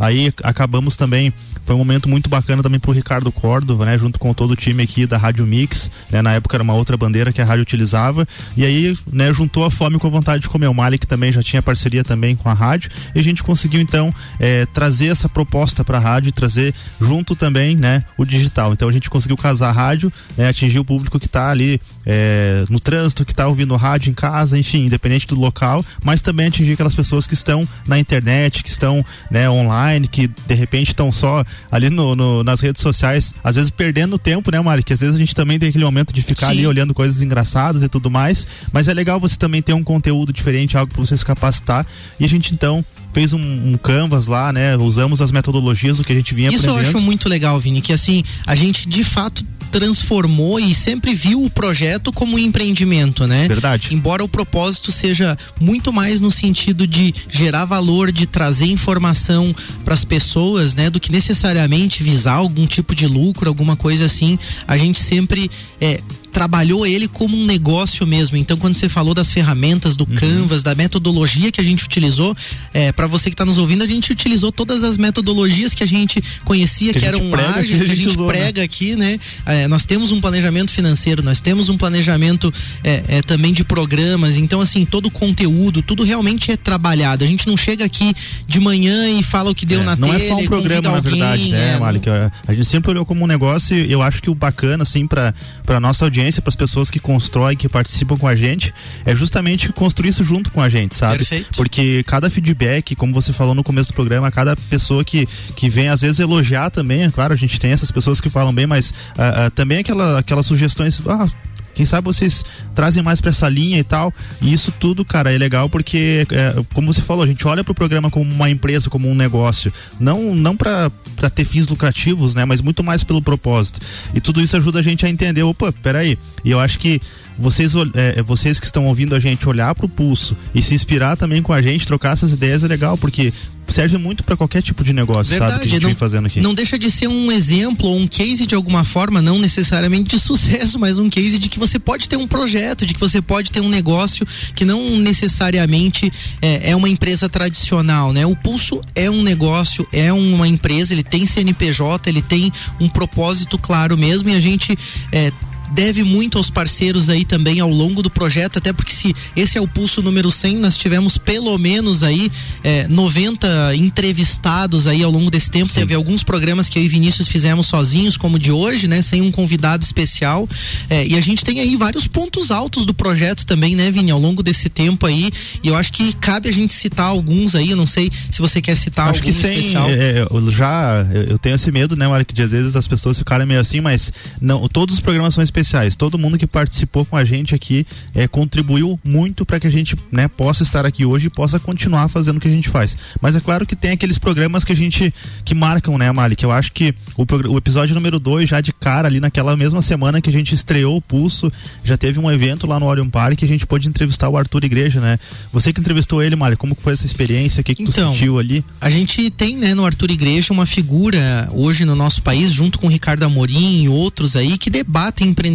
Aí 0.00 0.32
acabamos 0.42 0.96
também, 0.96 1.30
foi 1.66 1.74
um 1.74 1.78
momento 1.78 2.08
muito 2.08 2.30
bacana 2.30 2.62
também 2.62 2.80
pro 2.80 2.90
Ricardo 2.90 3.30
Córdova, 3.30 3.84
né, 3.84 3.98
junto 3.98 4.18
com 4.18 4.32
todo 4.32 4.52
o 4.52 4.56
time 4.56 4.82
aqui 4.82 5.06
da 5.06 5.18
Rádio 5.18 5.46
Mix, 5.46 5.90
né, 6.10 6.22
na 6.22 6.32
época 6.32 6.56
era 6.56 6.62
uma 6.62 6.72
outra 6.72 6.96
bandeira 6.96 7.34
que 7.34 7.42
a 7.42 7.44
rádio 7.44 7.60
utilizava, 7.60 8.26
e 8.56 8.64
aí, 8.64 8.96
né, 9.12 9.30
juntou 9.30 9.62
a 9.62 9.70
fome 9.70 9.98
com 9.98 10.06
a 10.06 10.10
vontade 10.10 10.42
de 10.42 10.48
comer. 10.48 10.68
O 10.68 10.74
Malik 10.74 11.06
também 11.06 11.30
já 11.30 11.42
tinha 11.42 11.60
parceria 11.60 12.02
também 12.02 12.34
com 12.34 12.48
a 12.48 12.54
rádio, 12.54 12.90
e 13.14 13.20
a 13.20 13.22
gente 13.22 13.42
conseguiu 13.42 13.78
então 13.78 14.12
eh, 14.38 14.66
trazer 14.72 15.08
essa 15.08 15.28
proposta 15.28 15.84
para 15.84 15.98
a 15.98 16.00
rádio 16.00 16.30
e 16.30 16.32
trazer 16.32 16.74
junto 16.98 17.36
também, 17.36 17.76
né, 17.76 18.02
o 18.16 18.24
digital. 18.24 18.72
Então 18.72 18.88
a 18.88 18.92
gente 18.92 19.10
conseguiu 19.10 19.36
casar 19.36 19.68
a 19.68 19.72
rádio, 19.72 20.10
né, 20.34 20.48
atingir 20.48 20.78
o 20.78 20.84
público 20.84 21.20
que 21.20 21.28
tá 21.28 21.50
ali 21.50 21.78
eh, 22.06 22.64
no 22.70 22.80
trânsito, 22.80 23.22
que 23.22 23.34
tá 23.34 23.46
ouvindo 23.46 23.76
rádio 23.76 24.10
em 24.10 24.14
casa, 24.14 24.58
enfim, 24.58 24.86
independente 24.86 25.26
do 25.26 25.38
local, 25.38 25.84
mas 26.02 26.22
também 26.22 26.46
atingir 26.46 26.72
aquelas 26.72 26.94
pessoas 26.94 27.26
que 27.26 27.34
estão 27.34 27.68
na 27.86 27.98
internet, 27.98 28.62
que 28.62 28.70
estão, 28.70 29.04
né, 29.30 29.48
online, 29.50 29.89
que 30.10 30.28
de 30.28 30.54
repente 30.54 30.88
estão 30.88 31.10
só 31.12 31.44
ali 31.70 31.90
no, 31.90 32.14
no- 32.14 32.44
nas 32.44 32.60
redes 32.60 32.82
sociais, 32.82 33.34
às 33.42 33.56
vezes 33.56 33.70
perdendo 33.70 34.18
tempo, 34.18 34.50
né, 34.50 34.60
Mari? 34.60 34.82
Que 34.82 34.92
às 34.92 35.00
vezes 35.00 35.14
a 35.14 35.18
gente 35.18 35.34
também 35.34 35.58
tem 35.58 35.68
aquele 35.70 35.84
momento 35.84 36.12
de 36.12 36.22
ficar 36.22 36.46
Sim. 36.46 36.52
ali 36.52 36.66
olhando 36.66 36.92
coisas 36.94 37.22
engraçadas 37.22 37.82
e 37.82 37.88
tudo 37.88 38.10
mais, 38.10 38.46
mas 38.72 38.88
é 38.88 38.94
legal 38.94 39.18
você 39.18 39.36
também 39.36 39.60
ter 39.62 39.72
um 39.72 39.82
conteúdo 39.82 40.32
diferente, 40.32 40.76
algo 40.76 40.92
para 40.92 41.04
você 41.04 41.16
se 41.16 41.24
capacitar. 41.24 41.86
E 42.18 42.24
a 42.24 42.28
gente 42.28 42.52
então 42.54 42.84
fez 43.12 43.32
um, 43.32 43.40
um 43.40 43.78
canvas 43.78 44.26
lá, 44.26 44.52
né? 44.52 44.76
Usamos 44.76 45.20
as 45.20 45.32
metodologias 45.32 45.98
do 45.98 46.04
que 46.04 46.12
a 46.12 46.16
gente 46.16 46.34
vinha 46.34 46.50
Isso 46.50 46.66
eu 46.66 46.72
aprendendo. 46.72 46.96
acho 46.96 47.04
muito 47.04 47.28
legal, 47.28 47.58
Vini, 47.58 47.80
que 47.80 47.92
assim, 47.92 48.22
a 48.46 48.54
gente 48.54 48.88
de 48.88 49.04
fato 49.04 49.44
transformou 49.70 50.58
e 50.58 50.74
sempre 50.74 51.14
viu 51.14 51.44
o 51.44 51.50
projeto 51.50 52.12
como 52.12 52.36
um 52.36 52.38
empreendimento, 52.38 53.26
né? 53.26 53.46
Verdade. 53.46 53.94
Embora 53.94 54.24
o 54.24 54.28
propósito 54.28 54.90
seja 54.90 55.38
muito 55.60 55.92
mais 55.92 56.20
no 56.20 56.30
sentido 56.30 56.86
de 56.86 57.14
gerar 57.30 57.64
valor, 57.64 58.10
de 58.10 58.26
trazer 58.26 58.66
informação 58.66 59.54
para 59.84 59.94
as 59.94 60.04
pessoas, 60.04 60.74
né, 60.74 60.90
do 60.90 60.98
que 60.98 61.12
necessariamente 61.12 62.02
visar 62.02 62.34
algum 62.34 62.66
tipo 62.66 62.94
de 62.94 63.06
lucro, 63.06 63.48
alguma 63.48 63.76
coisa 63.76 64.06
assim, 64.06 64.38
a 64.66 64.76
gente 64.76 65.00
sempre 65.00 65.50
é, 65.80 66.00
trabalhou 66.30 66.86
ele 66.86 67.06
como 67.08 67.36
um 67.36 67.44
negócio 67.44 68.06
mesmo. 68.06 68.36
Então, 68.36 68.56
quando 68.56 68.74
você 68.74 68.88
falou 68.88 69.12
das 69.14 69.30
ferramentas, 69.32 69.92
Uhum. 69.92 69.98
do 69.98 70.06
Canvas, 70.06 70.62
da 70.62 70.74
metodologia 70.74 71.50
que 71.52 71.60
a 71.60 71.64
gente 71.64 71.84
utilizou, 71.84 72.34
é, 72.72 72.92
para 72.92 73.06
você 73.06 73.28
que 73.30 73.34
está 73.34 73.44
nos 73.44 73.58
ouvindo, 73.58 73.82
a 73.82 73.86
gente 73.86 74.10
utilizou 74.12 74.50
todas 74.52 74.82
as 74.84 74.96
metodologias 74.96 75.74
que 75.74 75.82
a 75.82 75.86
gente 75.86 76.22
conhecia, 76.44 76.92
Que 76.92 77.00
que, 77.00 77.04
eram 77.06 77.18
ágeis, 77.34 77.68
que 77.68 77.74
a 77.74 77.86
que 77.86 77.92
a 77.92 77.94
gente 77.94 78.08
usou, 78.08 78.26
né? 78.28 78.32
prega 78.32 78.62
aqui, 78.62 78.96
né? 78.96 79.18
É, 79.44 79.66
nós 79.68 79.84
temos 79.84 80.12
um 80.12 80.20
planejamento 80.20 80.70
financeiro, 80.70 81.22
nós 81.22 81.40
temos 81.40 81.68
um 81.68 81.76
planejamento 81.76 82.52
é, 82.84 83.02
é, 83.08 83.22
também 83.22 83.52
de 83.52 83.64
programas, 83.64 84.36
então 84.36 84.60
assim, 84.60 84.84
todo 84.84 85.06
o 85.06 85.10
conteúdo, 85.10 85.82
tudo 85.82 86.02
realmente 86.04 86.50
é 86.52 86.56
trabalhado. 86.56 87.24
A 87.24 87.26
gente 87.26 87.46
não 87.46 87.56
chega 87.56 87.84
aqui 87.84 88.14
de 88.46 88.60
manhã 88.60 89.08
e 89.10 89.22
fala 89.22 89.50
o 89.50 89.54
que 89.54 89.66
deu 89.66 89.80
É, 89.80 89.84
na 89.84 89.96
não 89.96 90.08
telha, 90.10 90.22
é 90.24 90.28
só 90.28 90.36
um 90.36 90.44
programa, 90.44 90.60
convida 90.62 90.88
na 90.90 90.96
alguém, 90.96 91.10
verdade, 91.12 91.48
né, 91.50 91.74
é, 91.74 91.78
Malik? 91.78 92.08
A- 92.08 92.30
gente 92.54 92.66
sempre 92.66 92.90
olhou 92.90 93.04
como 93.04 93.24
um 93.24 93.26
negócio 93.26 93.76
e 93.76 93.90
eu 93.90 94.00
acho 94.02 94.22
que 94.22 94.30
o 94.30 94.34
bacana, 94.34 94.82
assim, 94.82 95.06
pra 95.06 95.34
nossa 95.80 96.04
audiência, 96.04 96.19
pras 96.40 96.56
pessoas 96.56 96.90
que 96.90 96.98
constroem, 96.98 97.56
que 97.56 97.68
participam 97.68 98.16
com 98.16 98.26
a 98.26 98.34
gente, 98.34 98.74
é 99.04 99.14
justamente 99.14 99.72
construir 99.72 100.10
isso 100.10 100.24
junto 100.24 100.50
com 100.50 100.60
a 100.60 100.68
gente, 100.68 100.94
sabe? 100.94 101.18
Perfeito. 101.18 101.56
Porque 101.56 102.02
cada 102.04 102.28
feedback, 102.28 102.94
como 102.96 103.12
você 103.12 103.32
falou 103.32 103.54
no 103.54 103.62
começo 103.62 103.90
do 103.90 103.94
programa, 103.94 104.30
cada 104.30 104.56
pessoa 104.56 105.04
que, 105.04 105.26
que 105.56 105.68
vem 105.68 105.88
às 105.88 106.00
vezes 106.00 106.18
elogiar 106.18 106.70
também, 106.70 107.04
é 107.04 107.10
claro, 107.10 107.32
a 107.32 107.36
gente 107.36 107.58
tem 107.58 107.72
essas 107.72 107.90
pessoas 107.90 108.20
que 108.20 108.28
falam 108.28 108.52
bem, 108.52 108.66
mas 108.66 108.92
ah, 109.16 109.46
ah, 109.46 109.50
também 109.50 109.78
aquela, 109.78 110.18
aquelas 110.18 110.46
sugestões, 110.46 111.00
ah, 111.06 111.26
quem 111.74 111.86
sabe 111.86 112.06
vocês 112.06 112.44
trazem 112.74 113.02
mais 113.02 113.20
pra 113.20 113.30
essa 113.30 113.48
linha 113.48 113.78
e 113.78 113.84
tal. 113.84 114.12
E 114.40 114.52
isso 114.52 114.72
tudo, 114.72 115.04
cara, 115.04 115.32
é 115.32 115.38
legal 115.38 115.68
porque, 115.68 116.26
é, 116.30 116.62
como 116.74 116.92
você 116.92 117.00
falou, 117.00 117.24
a 117.24 117.26
gente 117.26 117.46
olha 117.46 117.64
pro 117.64 117.74
programa 117.74 118.10
como 118.10 118.30
uma 118.30 118.50
empresa, 118.50 118.90
como 118.90 119.08
um 119.08 119.14
negócio. 119.14 119.72
Não, 119.98 120.34
não 120.34 120.56
pra 120.56 120.90
ter 121.34 121.44
fins 121.44 121.68
lucrativos, 121.68 122.34
né? 122.34 122.44
Mas 122.44 122.60
muito 122.60 122.82
mais 122.82 123.04
pelo 123.04 123.22
propósito. 123.22 123.80
E 124.14 124.20
tudo 124.20 124.40
isso 124.40 124.56
ajuda 124.56 124.80
a 124.80 124.82
gente 124.82 125.04
a 125.06 125.08
entender, 125.08 125.42
opa, 125.42 125.72
peraí. 125.72 126.18
E 126.44 126.50
eu 126.50 126.60
acho 126.60 126.78
que 126.78 127.00
vocês, 127.40 127.74
ol- 127.74 127.90
é, 127.94 128.22
vocês 128.22 128.60
que 128.60 128.66
estão 128.66 128.86
ouvindo 128.86 129.14
a 129.14 129.20
gente 129.20 129.48
olhar 129.48 129.74
pro 129.74 129.88
pulso 129.88 130.36
e 130.54 130.62
se 130.62 130.74
inspirar 130.74 131.16
também 131.16 131.42
com 131.42 131.52
a 131.52 131.60
gente, 131.62 131.86
trocar 131.86 132.12
essas 132.12 132.32
ideias 132.32 132.62
é 132.62 132.68
legal, 132.68 132.96
porque 132.98 133.32
serve 133.66 133.96
muito 133.98 134.24
pra 134.24 134.36
qualquer 134.36 134.62
tipo 134.62 134.82
de 134.82 134.92
negócio, 134.92 135.36
sabe? 135.38 135.60
Que 135.60 135.66
a 135.66 135.68
gente 135.68 135.82
não, 135.82 135.88
vem 135.90 135.96
fazendo 135.96 136.26
aqui. 136.26 136.40
não 136.40 136.52
deixa 136.54 136.76
de 136.76 136.90
ser 136.90 137.06
um 137.06 137.30
exemplo 137.30 137.88
ou 137.88 137.96
um 138.00 138.06
case 138.08 138.44
de 138.44 138.54
alguma 138.56 138.82
forma, 138.82 139.22
não 139.22 139.38
necessariamente 139.38 140.16
de 140.16 140.18
sucesso, 140.22 140.76
mas 140.76 140.98
um 140.98 141.08
case 141.08 141.38
de 141.38 141.48
que 141.48 141.56
você 141.58 141.78
pode 141.78 142.08
ter 142.08 142.16
um 142.16 142.26
projeto, 142.26 142.84
de 142.84 142.92
que 142.94 142.98
você 142.98 143.22
pode 143.22 143.52
ter 143.52 143.60
um 143.60 143.68
negócio 143.68 144.26
que 144.56 144.64
não 144.64 144.98
necessariamente 144.98 146.12
é, 146.42 146.70
é 146.70 146.76
uma 146.76 146.88
empresa 146.88 147.28
tradicional, 147.28 148.12
né? 148.12 148.26
O 148.26 148.34
Pulso 148.34 148.80
é 148.94 149.08
um 149.10 149.22
negócio, 149.22 149.86
é 149.92 150.12
uma 150.12 150.48
empresa, 150.48 150.92
ele 150.92 151.04
tem 151.04 151.24
CNPJ, 151.24 152.08
ele 152.10 152.22
tem 152.22 152.52
um 152.80 152.88
propósito 152.88 153.56
claro 153.56 153.96
mesmo 153.96 154.28
e 154.30 154.34
a 154.34 154.40
gente 154.40 154.76
é, 155.12 155.30
deve 155.72 156.02
muito 156.02 156.38
aos 156.38 156.50
parceiros 156.50 157.08
aí 157.08 157.24
também 157.24 157.60
ao 157.60 157.70
longo 157.70 158.02
do 158.02 158.10
projeto, 158.10 158.58
até 158.58 158.72
porque 158.72 158.92
se 158.92 159.14
esse 159.36 159.56
é 159.56 159.60
o 159.60 159.68
pulso 159.68 160.02
número 160.02 160.30
100, 160.30 160.56
nós 160.56 160.76
tivemos 160.76 161.16
pelo 161.16 161.56
menos 161.58 162.02
aí 162.02 162.30
é, 162.62 162.86
90 162.88 163.74
entrevistados 163.76 164.86
aí 164.86 165.02
ao 165.02 165.10
longo 165.10 165.30
desse 165.30 165.50
tempo. 165.50 165.68
Sim. 165.68 165.80
Teve 165.80 165.94
alguns 165.94 166.22
programas 166.22 166.68
que 166.68 166.78
eu 166.78 166.82
e 166.82 166.88
Vinícius 166.88 167.28
fizemos 167.28 167.66
sozinhos, 167.66 168.16
como 168.16 168.36
o 168.36 168.38
de 168.38 168.52
hoje, 168.52 168.88
né? 168.88 169.02
Sem 169.02 169.22
um 169.22 169.30
convidado 169.30 169.84
especial. 169.84 170.48
É, 170.88 171.06
e 171.06 171.16
a 171.16 171.20
gente 171.20 171.44
tem 171.44 171.60
aí 171.60 171.76
vários 171.76 172.06
pontos 172.06 172.50
altos 172.50 172.84
do 172.84 172.92
projeto 172.92 173.46
também, 173.46 173.76
né, 173.76 173.90
Vini, 173.90 174.10
ao 174.10 174.20
longo 174.20 174.42
desse 174.42 174.68
tempo 174.68 175.06
aí. 175.06 175.30
E 175.62 175.68
eu 175.68 175.76
acho 175.76 175.92
que 175.92 176.12
cabe 176.14 176.48
a 176.48 176.52
gente 176.52 176.72
citar 176.72 177.06
alguns 177.06 177.54
aí. 177.54 177.70
Eu 177.70 177.76
não 177.76 177.86
sei 177.86 178.10
se 178.30 178.40
você 178.40 178.60
quer 178.60 178.76
citar 178.76 179.08
acho 179.08 179.20
algum 179.20 179.32
que 179.32 179.32
sem, 179.32 179.58
especial. 179.58 179.88
É, 179.88 180.26
eu 180.30 180.50
já 180.50 181.06
eu 181.28 181.38
tenho 181.38 181.54
esse 181.54 181.70
medo, 181.70 181.96
né, 181.96 182.06
que 182.24 182.34
de 182.34 182.42
às 182.42 182.50
vezes 182.50 182.76
as 182.76 182.86
pessoas 182.86 183.18
ficarem 183.18 183.46
meio 183.46 183.60
assim, 183.60 183.80
mas 183.80 184.12
não, 184.40 184.68
todos 184.68 184.96
os 184.96 185.00
programas 185.00 185.34
são 185.34 185.42
especiais. 185.42 185.59
Todo 185.96 186.18
mundo 186.18 186.38
que 186.38 186.46
participou 186.46 187.04
com 187.04 187.16
a 187.16 187.24
gente 187.24 187.54
aqui 187.54 187.86
é, 188.14 188.26
contribuiu 188.26 188.98
muito 189.04 189.44
para 189.44 189.60
que 189.60 189.66
a 189.66 189.70
gente, 189.70 189.96
né, 190.10 190.28
possa 190.28 190.62
estar 190.62 190.86
aqui 190.86 191.04
hoje 191.04 191.26
e 191.26 191.30
possa 191.30 191.58
continuar 191.58 192.08
fazendo 192.08 192.38
o 192.38 192.40
que 192.40 192.48
a 192.48 192.50
gente 192.50 192.68
faz. 192.68 192.96
Mas 193.20 193.36
é 193.36 193.40
claro 193.40 193.66
que 193.66 193.76
tem 193.76 193.92
aqueles 193.92 194.18
programas 194.18 194.64
que 194.64 194.72
a 194.72 194.76
gente 194.76 195.12
que 195.44 195.54
marcam, 195.54 195.98
né, 195.98 196.10
Mali? 196.12 196.36
Que 196.36 196.44
eu 196.44 196.52
acho 196.52 196.72
que 196.72 196.94
o, 197.16 197.24
o 197.52 197.58
episódio 197.58 197.94
número 197.94 198.18
2, 198.18 198.48
já 198.48 198.60
de 198.60 198.72
cara, 198.72 199.08
ali 199.08 199.20
naquela 199.20 199.56
mesma 199.56 199.82
semana 199.82 200.20
que 200.20 200.30
a 200.30 200.32
gente 200.32 200.54
estreou 200.54 200.96
o 200.96 201.00
Pulso, 201.00 201.52
já 201.84 201.96
teve 201.96 202.18
um 202.18 202.30
evento 202.30 202.66
lá 202.66 202.78
no 202.78 202.86
Orion 202.86 203.08
Park 203.08 203.38
que 203.38 203.44
a 203.44 203.48
gente 203.48 203.66
pôde 203.66 203.88
entrevistar 203.88 204.28
o 204.28 204.36
Arthur 204.36 204.64
Igreja, 204.64 205.00
né? 205.00 205.18
Você 205.52 205.72
que 205.72 205.80
entrevistou 205.80 206.22
ele, 206.22 206.36
Mali, 206.36 206.56
como 206.56 206.76
foi 206.78 206.92
essa 206.92 207.06
experiência? 207.06 207.60
O 207.60 207.64
que, 207.64 207.74
que 207.74 207.82
então, 207.82 208.12
tu 208.12 208.16
sentiu 208.16 208.38
ali? 208.38 208.64
A 208.80 208.90
gente 208.90 209.30
tem, 209.30 209.56
né, 209.56 209.74
no 209.74 209.84
Arthur 209.84 210.10
Igreja 210.10 210.52
uma 210.52 210.66
figura 210.66 211.48
hoje 211.52 211.84
no 211.84 211.94
nosso 211.94 212.22
país, 212.22 212.52
junto 212.52 212.78
com 212.78 212.86
o 212.86 212.90
Ricardo 212.90 213.22
Amorim 213.22 213.82
e 213.82 213.88
outros 213.88 214.36
aí, 214.36 214.58
que 214.58 214.70
debatem 214.70 215.28
empreendedorismo, 215.28 215.49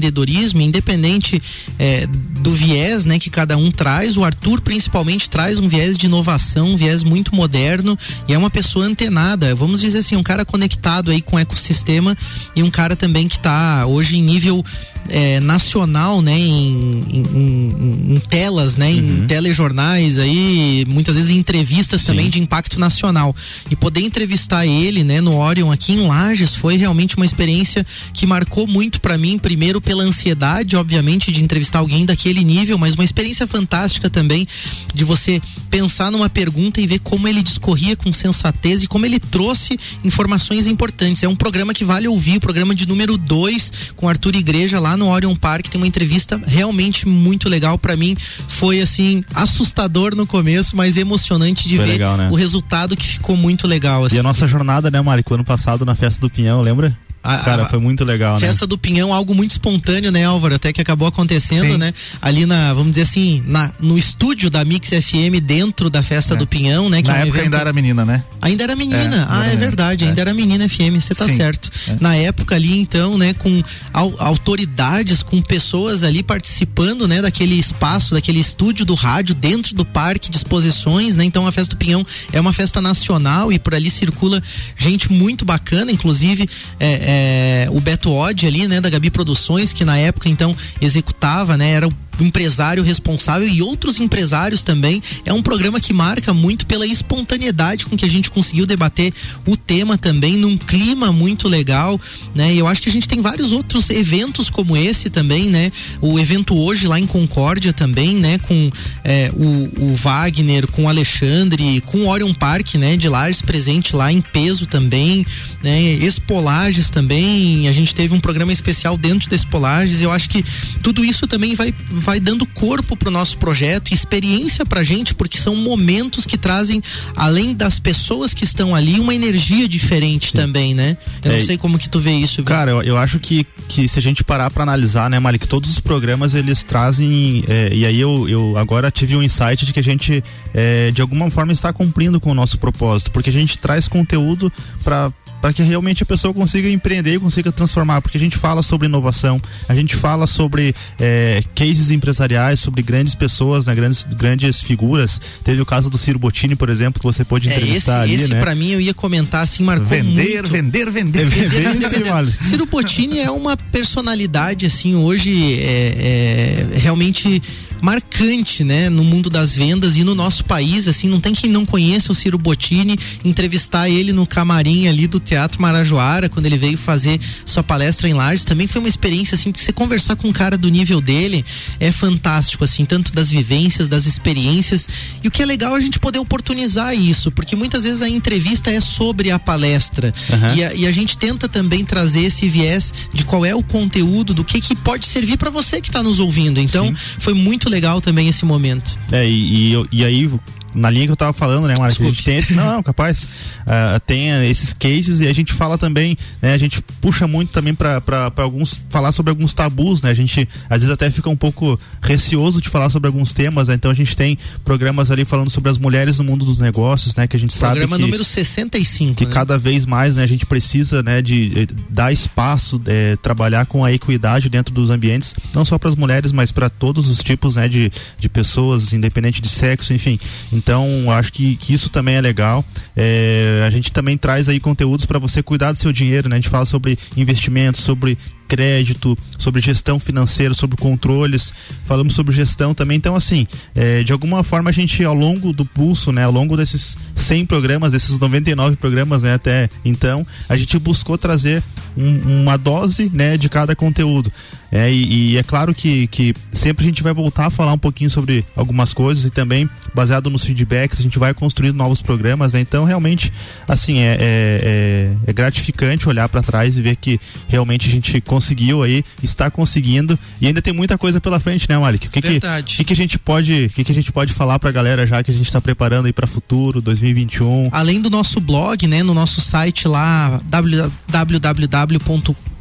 independente 0.66 1.42
é, 1.78 2.08
do 2.08 2.54
viés, 2.54 3.06
né, 3.06 3.20
que 3.20 3.30
cada 3.30 3.58
um 3.58 3.72
traz. 3.72 4.18
O 4.18 4.24
Arthur 4.24 4.62
principalmente 4.62 5.30
traz 5.30 5.60
um 5.60 5.68
viés 5.68 5.98
de 5.98 6.06
inovação, 6.06 6.70
um 6.70 6.78
viés 6.78 7.04
muito 7.04 7.36
moderno 7.36 7.98
e 8.28 8.34
é 8.34 8.38
uma 8.38 8.50
pessoa 8.50 8.86
antenada, 8.86 9.54
vamos 9.56 9.82
dizer 9.82 10.00
assim, 10.00 10.16
um 10.16 10.24
cara 10.24 10.46
conectado 10.46 11.12
aí 11.12 11.22
com 11.22 11.36
o 11.36 11.40
ecossistema 11.40 12.18
e 12.56 12.64
um 12.64 12.72
cara 12.72 12.96
também 12.96 13.28
que 13.28 13.38
está 13.38 13.86
hoje 13.86 14.18
em 14.18 14.22
nível 14.22 14.64
é, 15.10 15.40
nacional, 15.40 16.22
né, 16.22 16.38
em, 16.38 17.04
em, 17.10 18.16
em, 18.16 18.20
telas, 18.28 18.76
né, 18.76 18.90
uhum. 18.90 19.24
em 19.24 19.28
telejornais 19.28 20.18
aí, 20.18 20.86
muitas 20.88 21.16
vezes 21.16 21.32
em 21.32 21.38
entrevistas 21.38 22.02
Sim. 22.02 22.08
também 22.08 22.30
de 22.30 22.40
impacto 22.40 22.80
nacional. 22.80 23.36
E 23.70 23.76
poder 23.76 24.02
entrevistar 24.02 24.66
ele, 24.66 25.04
né, 25.04 25.22
no 25.22 25.38
Orion 25.38 25.72
aqui 25.72 25.94
em 25.94 26.08
Lages 26.08 26.56
foi 26.56 26.76
realmente 26.78 27.16
uma 27.16 27.26
experiência 27.26 27.86
que 28.14 28.26
marcou 28.26 28.68
muito 28.68 29.00
para 29.00 29.18
mim, 29.18 29.38
primeiro 29.38 29.80
pela 29.80 30.04
ansiedade, 30.04 30.76
obviamente, 30.76 31.32
de 31.32 31.44
entrevistar 31.44 31.80
alguém 31.80 32.06
daquele 32.06 32.44
nível, 32.44 32.78
mas 32.78 32.96
uma 32.96 33.04
experiência 33.04 33.46
fantástica 33.46 34.10
também 34.10 34.48
de 34.94 35.04
você 35.04 35.42
pensar 35.70 36.12
numa 36.12 36.30
pergunta 36.30 36.82
e 36.82 36.88
ver 36.88 37.00
como 37.00 37.28
ele 37.28 37.44
discorria 37.44 37.96
com 37.96 38.12
sensatez 38.12 38.84
e 38.84 38.88
como 38.88 39.06
ele 39.06 39.20
trouxe 39.20 39.78
informações 40.04 40.68
importantes. 40.68 41.24
É 41.24 41.28
um 41.28 41.36
programa 41.36 41.74
que 41.74 41.84
vale 41.84 42.08
ouvir, 42.08 42.38
o 42.38 42.42
programa 42.42 42.74
de 42.74 42.88
número 42.88 43.18
2 43.18 43.94
com 43.96 44.10
Arthur 44.10 44.36
Igreja 44.36 44.80
lá 44.80 44.95
no 44.98 45.08
Orion 45.08 45.36
Park, 45.36 45.68
tem 45.68 45.80
uma 45.80 45.88
entrevista 45.88 46.40
realmente 46.46 47.08
muito 47.08 47.50
legal 47.50 47.78
para 47.78 47.96
mim. 47.96 48.16
Foi 48.48 48.82
assim 48.82 49.24
assustador 49.34 50.16
no 50.16 50.26
começo, 50.26 50.76
mas 50.76 50.98
emocionante 50.98 51.68
de 51.68 51.78
Foi 51.78 51.86
ver 51.86 51.92
legal, 51.94 52.18
né? 52.18 52.30
o 52.32 52.36
resultado 52.36 52.96
que 52.96 53.06
ficou 53.06 53.36
muito 53.36 53.68
legal. 53.68 54.06
Assim. 54.06 54.16
E 54.16 54.20
a 54.20 54.24
nossa 54.24 54.48
jornada, 54.48 54.90
né, 54.90 55.02
Mari, 55.02 55.24
ano 55.30 55.44
passado 55.44 55.86
na 55.86 55.96
festa 55.96 56.22
do 56.22 56.30
Pinhão, 56.30 56.62
lembra? 56.62 56.98
A, 57.26 57.40
Cara, 57.40 57.66
foi 57.66 57.80
muito 57.80 58.04
legal, 58.06 58.34
festa 58.34 58.46
né? 58.46 58.54
Festa 58.54 58.68
do 58.68 58.78
Pinhão, 58.78 59.12
algo 59.12 59.34
muito 59.34 59.52
espontâneo, 59.52 60.12
né, 60.12 60.24
Álvaro? 60.24 60.56
Até 60.56 60.72
que 60.72 60.80
acabou 60.80 61.08
acontecendo, 61.08 61.72
Sim. 61.72 61.78
né? 61.78 61.94
Ali 62.22 62.46
na, 62.46 62.74
vamos 62.74 62.92
dizer 62.92 63.02
assim, 63.02 63.44
na, 63.48 63.72
no 63.80 63.98
estúdio 63.98 64.50
da 64.50 64.64
Mix 64.64 64.90
FM, 64.90 65.42
dentro 65.42 65.90
da 65.90 66.04
Festa 66.04 66.36
é. 66.36 66.38
do 66.38 66.46
Pinhão, 66.46 66.90
né? 66.90 67.02
Que 67.02 67.10
na 67.10 67.16
é 67.16 67.18
um 67.18 67.22
época 67.24 67.38
evento... 67.40 67.46
ainda 67.46 67.58
era 67.58 67.74
menina, 67.74 68.06
né? 68.06 68.24
Ainda 68.42 68.64
era 68.64 68.76
menina. 68.76 69.18
É, 69.18 69.26
ah, 69.28 69.48
é 69.48 69.56
verdade, 69.56 70.06
ainda 70.06 70.20
é. 70.20 70.22
era 70.22 70.34
menina 70.34 70.70
FM, 70.70 71.02
você 71.02 71.16
tá 71.16 71.28
Sim. 71.28 71.36
certo. 71.36 71.72
É. 71.88 71.98
Na 72.00 72.16
época 72.16 72.54
ali, 72.54 72.78
então, 72.78 73.18
né, 73.18 73.34
com 73.34 73.64
autoridades, 73.92 75.24
com 75.24 75.42
pessoas 75.42 76.04
ali 76.04 76.22
participando, 76.22 77.08
né, 77.08 77.22
daquele 77.22 77.56
espaço, 77.56 78.14
daquele 78.14 78.40
estúdio 78.40 78.86
do 78.86 78.94
rádio 78.94 79.34
dentro 79.34 79.74
do 79.74 79.84
parque 79.84 80.30
de 80.30 80.38
exposições, 80.38 81.16
né? 81.16 81.24
Então 81.24 81.48
a 81.48 81.52
Festa 81.52 81.76
do 81.76 81.78
Pinhão 81.78 82.06
é 82.32 82.40
uma 82.40 82.54
festa 82.54 82.82
nacional 82.82 83.52
e 83.52 83.58
por 83.58 83.74
ali 83.74 83.90
circula 83.90 84.42
gente 84.78 85.12
muito 85.12 85.44
bacana, 85.44 85.92
inclusive 85.92 86.48
é, 86.80 87.15
é, 87.16 87.68
o 87.72 87.80
Beto 87.80 88.12
Odd 88.12 88.46
ali, 88.46 88.68
né, 88.68 88.82
da 88.82 88.90
Gabi 88.90 89.10
Produções, 89.10 89.72
que 89.72 89.86
na 89.86 89.98
época 89.98 90.28
então 90.28 90.56
executava, 90.82 91.56
né, 91.56 91.72
era 91.72 91.88
o 91.88 91.92
empresário 92.24 92.84
responsável 92.84 93.48
e 93.48 93.62
outros 93.62 94.00
empresários 94.00 94.64
também. 94.64 95.02
É 95.26 95.34
um 95.34 95.42
programa 95.42 95.80
que 95.80 95.94
marca 95.94 96.34
muito 96.34 96.66
pela 96.66 96.86
espontaneidade 96.86 97.86
com 97.86 97.98
que 97.98 98.06
a 98.06 98.10
gente 98.10 98.30
conseguiu 98.30 98.66
debater 98.66 99.14
o 99.46 99.58
tema 99.58 99.98
também 99.98 100.38
num 100.38 100.58
clima 100.58 101.12
muito 101.12 101.48
legal, 101.48 102.00
né? 102.34 102.54
E 102.54 102.60
eu 102.60 102.68
acho 102.68 102.82
que 102.82 102.90
a 102.90 102.92
gente 102.92 103.08
tem 103.08 103.22
vários 103.22 103.52
outros 103.52 103.90
eventos 103.90 104.50
como 104.50 104.78
esse 104.78 105.10
também, 105.10 105.50
né? 105.50 105.72
O 106.02 106.20
evento 106.20 106.56
hoje 106.56 106.88
lá 106.88 107.00
em 107.00 107.08
Concórdia 107.08 107.74
também, 107.74 108.16
né? 108.16 108.38
Com 108.38 108.72
é, 109.04 109.32
o, 109.34 109.92
o, 109.92 109.96
Wagner, 109.96 110.68
com 110.68 110.84
o 110.86 110.90
Alexandre, 110.90 111.82
com 111.82 112.00
o 112.00 112.08
Orion 112.08 112.34
Park, 112.34 112.76
né? 112.76 112.96
De 112.96 113.10
Lages 113.10 113.42
presente 113.42 113.96
lá 113.96 114.12
em 114.12 114.22
peso 114.22 114.66
também, 114.66 115.26
né? 115.64 115.82
Expolages 115.82 116.90
também. 116.90 117.68
A 117.68 117.72
gente 117.72 117.94
teve 117.94 118.14
um 118.14 118.20
programa 118.20 118.54
especial 118.54 118.98
dentro 118.98 119.30
da 119.30 119.36
Expolages. 119.36 120.02
Eu 120.02 120.12
acho 120.12 120.30
que 120.30 120.44
tudo 120.82 121.04
isso 121.04 121.28
também 121.28 121.56
vai 121.56 121.74
vai 122.06 122.20
dando 122.20 122.46
corpo 122.46 122.96
pro 122.96 123.10
nosso 123.10 123.36
projeto, 123.40 123.92
experiência 123.92 124.64
pra 124.64 124.84
gente, 124.84 125.16
porque 125.16 125.40
são 125.40 125.56
momentos 125.56 126.24
que 126.26 126.38
trazem, 126.38 126.82
além 127.16 127.52
das 127.54 127.80
pessoas 127.80 128.32
que 128.32 128.44
estão 128.44 128.76
ali, 128.76 129.00
uma 129.00 129.16
energia 129.16 129.68
diferente 129.68 130.32
Sim. 130.32 130.38
também, 130.38 130.76
né? 130.76 130.96
Eu 131.24 131.32
é, 131.32 131.38
não 131.38 131.46
sei 131.46 131.58
como 131.58 131.80
que 131.80 131.90
tu 131.90 132.00
vê 132.00 132.12
isso. 132.12 132.38
Viu? 132.38 132.46
Cara, 132.46 132.70
eu, 132.70 132.84
eu 132.84 132.98
acho 132.98 133.20
que, 133.20 133.44
que 133.68 133.88
se 133.88 133.98
a 133.98 134.02
gente 134.02 134.24
parar 134.24 134.52
para 134.52 134.62
analisar, 134.62 135.10
né, 135.10 135.18
Malik, 135.18 135.48
todos 135.48 135.72
os 135.72 135.80
programas 135.80 136.36
eles 136.36 136.64
trazem, 136.64 137.44
é, 137.48 137.74
e 137.74 137.84
aí 137.84 138.00
eu, 138.00 138.30
eu 138.30 138.56
agora 138.56 138.92
tive 138.92 139.16
um 139.16 139.24
insight 139.24 139.66
de 139.66 139.74
que 139.74 139.80
a 139.80 139.84
gente, 139.84 140.24
é, 140.54 140.92
de 140.92 141.02
alguma 141.02 141.32
forma, 141.32 141.52
está 141.54 141.74
cumprindo 141.74 142.20
com 142.20 142.30
o 142.30 142.36
nosso 142.36 142.60
propósito, 142.60 143.10
porque 143.10 143.32
a 143.32 143.34
gente 143.34 143.58
traz 143.58 143.88
conteúdo 143.88 144.54
para 144.84 145.12
para 145.46 145.54
que 145.54 145.62
realmente 145.62 146.02
a 146.02 146.06
pessoa 146.08 146.34
consiga 146.34 146.68
empreender 146.68 147.14
e 147.14 147.20
consiga 147.20 147.52
transformar, 147.52 148.02
porque 148.02 148.18
a 148.18 148.20
gente 148.20 148.36
fala 148.36 148.64
sobre 148.64 148.88
inovação, 148.88 149.40
a 149.70 149.76
gente 149.76 149.96
fala 149.96 150.26
sobre 150.26 150.74
é, 151.00 151.44
cases 151.54 151.92
empresariais, 151.92 152.60
sobre 152.60 152.82
grandes 152.82 153.14
pessoas, 153.14 153.68
né, 153.68 153.76
grandes, 153.76 154.06
grandes 154.06 154.60
figuras. 154.60 155.22
Teve 155.44 155.62
o 155.62 155.66
caso 155.66 155.88
do 155.88 156.00
Ciro 156.00 156.18
Bottini, 156.18 156.56
por 156.56 156.68
exemplo, 156.68 157.00
que 157.00 157.06
você 157.06 157.24
pôde 157.24 157.48
é, 157.48 157.52
entrevistar 157.52 158.08
esse, 158.08 158.14
ali, 158.16 158.24
esse 158.24 158.34
né? 158.34 158.42
para 158.42 158.56
mim 158.56 158.72
eu 158.72 158.82
ia 158.82 158.96
comentar 158.96 159.44
assim, 159.44 159.64
marcou 159.64 159.86
vender, 159.86 160.42
muito. 160.42 160.50
vender, 160.50 160.90
vender, 160.90 160.90
vender, 160.90 161.26
vender, 161.28 161.80
vender, 161.80 161.90
vender. 161.90 162.32
Ciro 162.42 162.66
Bottini 162.66 163.20
é 163.20 163.30
uma 163.30 163.56
personalidade 163.56 164.66
assim 164.66 164.96
hoje 164.96 165.60
é, 165.62 166.72
é 166.74 166.80
realmente 166.80 167.40
marcante, 167.86 168.64
né, 168.64 168.90
no 168.90 169.04
mundo 169.04 169.30
das 169.30 169.56
vendas 169.56 169.96
e 169.96 170.04
no 170.04 170.16
nosso 170.16 170.44
país, 170.46 170.88
assim, 170.88 171.08
não 171.08 171.20
tem 171.20 171.34
quem 171.34 171.50
não 171.50 171.66
conheça 171.66 172.12
o 172.12 172.16
Ciro 172.16 172.38
Bottini, 172.38 172.98
entrevistar 173.24 173.90
ele 173.90 174.12
no 174.12 174.26
camarim 174.26 174.88
ali 174.88 175.08
do 175.08 175.20
Teatro 175.20 175.62
Marajoara, 175.62 176.30
quando 176.30 176.46
ele 176.46 176.58
veio 176.58 176.78
fazer 176.78 177.20
sua 177.46 177.62
palestra 177.62 178.08
em 178.08 178.14
Lages, 178.14 178.46
também 178.46 178.66
foi 178.66 178.80
uma 178.80 178.88
experiência, 178.88 179.36
assim, 179.36 179.52
porque 179.52 179.64
você 179.64 179.74
conversar 179.74 180.16
com 180.16 180.28
um 180.28 180.34
cara 180.34 180.58
do 180.58 180.70
nível 180.70 181.02
dele 181.02 181.44
é 181.80 181.92
fantástico, 181.92 182.64
assim, 182.64 182.86
tanto 182.86 183.14
das 183.14 183.30
vivências, 183.30 183.88
das 183.88 184.06
experiências, 184.06 184.88
e 185.24 185.28
o 185.28 185.32
que 185.32 185.44
é 185.44 185.46
legal 185.46 185.76
é 185.76 185.78
a 185.78 185.82
gente 185.82 186.00
poder 186.00 186.20
oportunizar 186.20 186.96
isso, 186.96 187.32
porque 187.32 187.56
muitas 187.56 187.84
vezes 187.84 188.02
a 188.02 188.10
entrevista 188.10 188.72
é 188.72 188.80
sobre 188.80 189.30
a 189.30 189.38
palestra, 189.38 190.14
uhum. 190.30 190.56
e, 190.56 190.64
a, 190.64 190.74
e, 190.74 190.88
a, 190.88 190.92
gente 190.92 191.18
tenta 191.18 191.50
também 191.50 191.84
trazer 191.84 192.22
esse 192.22 192.48
viés 192.48 192.94
de 193.14 193.24
qual 193.24 193.46
é 193.46 193.54
o 193.54 193.62
conteúdo, 193.62 194.34
do 194.34 194.44
que 194.44 194.62
que 194.62 194.76
pode 194.76 195.06
servir 195.08 195.38
para 195.38 195.50
você 195.50 195.82
que 195.82 195.90
está 195.90 196.02
nos 196.02 196.20
ouvindo, 196.20 196.60
então 196.60 196.88
Sim. 196.88 196.96
foi 197.20 197.34
muito 197.34 197.66
muito 197.66 197.70
legal 197.76 198.00
também 198.00 198.30
esse 198.30 198.46
momento. 198.46 198.98
É, 199.12 199.28
e, 199.28 199.74
e, 199.74 199.88
e 199.92 200.06
aí 200.06 200.32
na 200.76 200.90
linha 200.90 201.06
que 201.06 201.12
eu 201.12 201.16
tava 201.16 201.34
falando, 201.34 201.68
né, 201.68 201.76
Marcos? 201.78 202.00
A 202.00 202.10
gente 202.10 202.24
tem 202.24 202.38
esse, 202.38 202.54
não, 202.54 202.76
não, 202.76 202.84
capaz, 202.84 203.24
uh, 203.24 204.00
tem 204.06 204.30
esses 204.50 204.74
cases 204.74 205.22
e 205.22 205.28
a 205.28 205.34
gente 205.34 205.54
fala 205.54 205.78
também, 205.78 206.18
né, 206.42 206.54
a 206.54 206.58
gente 206.58 206.82
puxa 207.02 207.28
muito 207.28 207.52
também 207.52 207.74
para 207.74 208.02
alguns, 208.38 208.80
falar 208.90 209.12
sobre 209.12 209.30
alguns 209.30 209.54
tabus, 209.54 210.02
né, 210.02 210.12
a 210.12 210.14
gente 210.14 210.48
às 210.70 210.82
vezes 210.82 210.94
até 210.94 211.10
fica 211.10 211.30
um 211.30 211.36
pouco 211.36 211.80
receoso 212.02 212.62
de 212.62 212.70
falar 212.70 212.90
sobre 212.90 213.08
alguns 213.08 213.32
temas, 213.32 213.68
né, 213.68 213.76
então 213.76 213.90
a 213.90 213.94
gente 213.94 214.16
tem 214.16 214.38
programas 214.64 215.10
ali 215.10 215.26
falando 215.26 215.50
sobre 215.50 215.70
as 215.70 215.78
mulheres 215.78 216.20
no 216.20 216.26
mundo 216.26 216.46
dos 216.46 216.60
negócios, 216.60 217.16
né, 217.16 217.28
que 217.28 217.36
a 217.36 217.40
gente 217.40 217.58
Programa 217.58 217.76
sabe 217.76 217.82
que... 217.82 217.88
Programa 217.88 218.06
número 218.06 218.24
65, 218.24 219.16
Que 219.16 219.26
né? 219.26 219.32
cada 219.32 219.58
vez 219.58 219.86
mais, 219.86 220.18
né, 220.18 220.24
a 220.24 220.28
gente 220.28 220.46
precisa, 220.46 221.02
né, 221.02 221.22
de, 221.22 221.50
de 221.50 221.68
dar 221.90 222.12
espaço, 222.12 222.82
é, 222.86 223.16
trabalhar 223.18 223.66
com 223.66 223.84
a 223.84 223.92
equidade 223.92 224.50
dentro 224.50 224.74
dos 224.74 224.90
ambientes, 224.90 225.34
não 225.54 225.64
só 225.64 225.80
para 225.80 225.90
as 225.90 225.96
mulheres, 225.96 226.32
mas 226.32 226.52
para 226.52 226.70
todos 226.70 227.10
os 227.10 227.24
tipos, 227.24 227.56
né, 227.56 227.68
de, 227.68 227.92
de 228.20 228.28
pessoas, 228.28 228.94
independente 228.94 229.42
de 229.42 229.50
sexo, 229.50 229.94
enfim. 229.94 230.20
Então, 230.52 230.65
acho 231.12 231.32
que, 231.32 231.56
que 231.58 231.74
isso 231.74 231.90
também 231.90 232.16
é 232.16 232.22
legal. 232.22 232.66
É, 232.96 233.64
a 233.66 233.70
gente 233.70 233.92
também 233.92 234.18
traz 234.18 234.50
aí 234.50 234.60
conteúdos 234.60 235.06
para 235.06 235.20
você 235.20 235.44
cuidar 235.44 235.72
do 235.72 235.78
seu 235.78 235.92
dinheiro, 235.92 236.28
né? 236.28 236.36
A 236.36 236.40
gente 236.40 236.50
fala 236.50 236.66
sobre 236.66 236.98
investimentos, 237.16 237.82
sobre 237.82 238.18
crédito, 238.48 239.18
sobre 239.38 239.62
gestão 239.62 240.00
financeira, 240.00 240.54
sobre 240.54 240.78
controles, 240.78 241.54
falamos 241.86 242.16
sobre 242.16 242.34
gestão 242.34 242.74
também. 242.74 242.98
Então, 242.98 243.16
assim, 243.16 243.48
é, 243.74 244.04
de 244.04 244.14
alguma 244.14 244.44
forma 244.44 244.70
a 244.70 244.74
gente, 244.74 245.04
ao 245.04 245.14
longo 245.14 245.52
do 245.52 245.66
pulso, 245.66 246.12
né, 246.12 246.24
ao 246.24 246.32
longo 246.32 246.56
desses 246.56 246.98
100 247.16 247.46
programas, 247.46 247.92
desses 247.92 248.20
99 248.20 248.76
programas, 248.76 249.24
né, 249.24 249.34
até 249.34 249.70
então, 249.84 250.26
a 250.48 250.56
gente 250.56 250.78
buscou 250.80 251.18
trazer 251.18 251.64
um, 251.98 252.42
uma 252.42 252.58
dose, 252.58 253.10
né, 253.14 253.38
de 253.38 253.50
cada 253.50 253.76
conteúdo. 253.76 254.32
É, 254.72 254.92
e, 254.92 255.32
e, 255.32 255.38
é 255.38 255.44
claro 255.44 255.74
que, 255.74 256.08
que 256.08 256.34
sempre 256.52 256.84
a 256.84 256.88
gente 256.90 257.02
vai 257.02 257.14
voltar 257.14 257.46
a 257.46 257.50
falar 257.50 257.72
um 257.72 257.78
pouquinho 257.78 258.10
sobre 258.10 258.44
algumas 258.56 258.94
coisas 258.94 259.24
e 259.24 259.30
também, 259.30 259.70
baseado 259.94 260.30
nos 260.30 260.44
feedbacks, 260.44 261.00
a 261.00 261.04
gente 261.04 261.18
vai 261.18 261.34
construindo 261.34 261.78
novos 261.78 262.02
programas. 262.02 262.54
Né? 262.54 262.60
Então, 262.60 262.84
realmente, 262.84 263.32
assim, 263.68 264.00
é, 264.00 264.18
é, 264.20 264.20
é, 264.20 265.16
é 265.28 265.34
gratificante 265.34 266.10
olhar 266.10 266.28
para 266.28 266.42
trás 266.42 266.78
e 266.78 266.82
ver 266.82 266.98
que 266.98 267.20
realmente 267.48 267.88
a 267.88 267.92
gente 267.92 268.20
conseguiu 268.36 268.84
aí, 268.84 269.04
está 269.24 269.50
conseguindo 269.50 270.20
e 270.42 270.48
ainda 270.48 270.62
tem 270.62 270.74
muita 270.74 270.98
coisa 270.98 271.22
pela 271.22 271.40
frente, 271.40 271.70
né, 271.70 271.78
Malik? 271.78 272.08
O 272.08 272.12
que, 272.12 272.20
Verdade. 272.20 272.72
que, 272.72 272.78
que, 272.78 272.84
que 272.86 272.94
a 272.94 272.96
gente 272.96 273.18
pode, 273.18 273.72
que, 273.74 273.84
que 273.84 273.92
a 273.92 273.96
gente 273.96 274.12
pode 274.12 274.34
falar 274.34 274.60
para 274.60 274.70
a 274.70 274.74
galera 274.74 275.08
já 275.08 275.24
que 275.24 275.32
a 275.32 275.34
gente 275.34 275.48
está 275.48 275.62
preparando 275.62 276.08
aí 276.08 276.14
para 276.14 276.28
futuro, 276.28 276.82
2021? 276.82 277.70
Além 277.72 278.02
do 278.02 278.10
nosso 278.10 278.42
blog, 278.42 278.86
né, 278.88 279.04
no 279.04 279.14
nosso 279.14 279.40
site 279.40 279.88
lá 279.88 280.42
www 280.50 282.00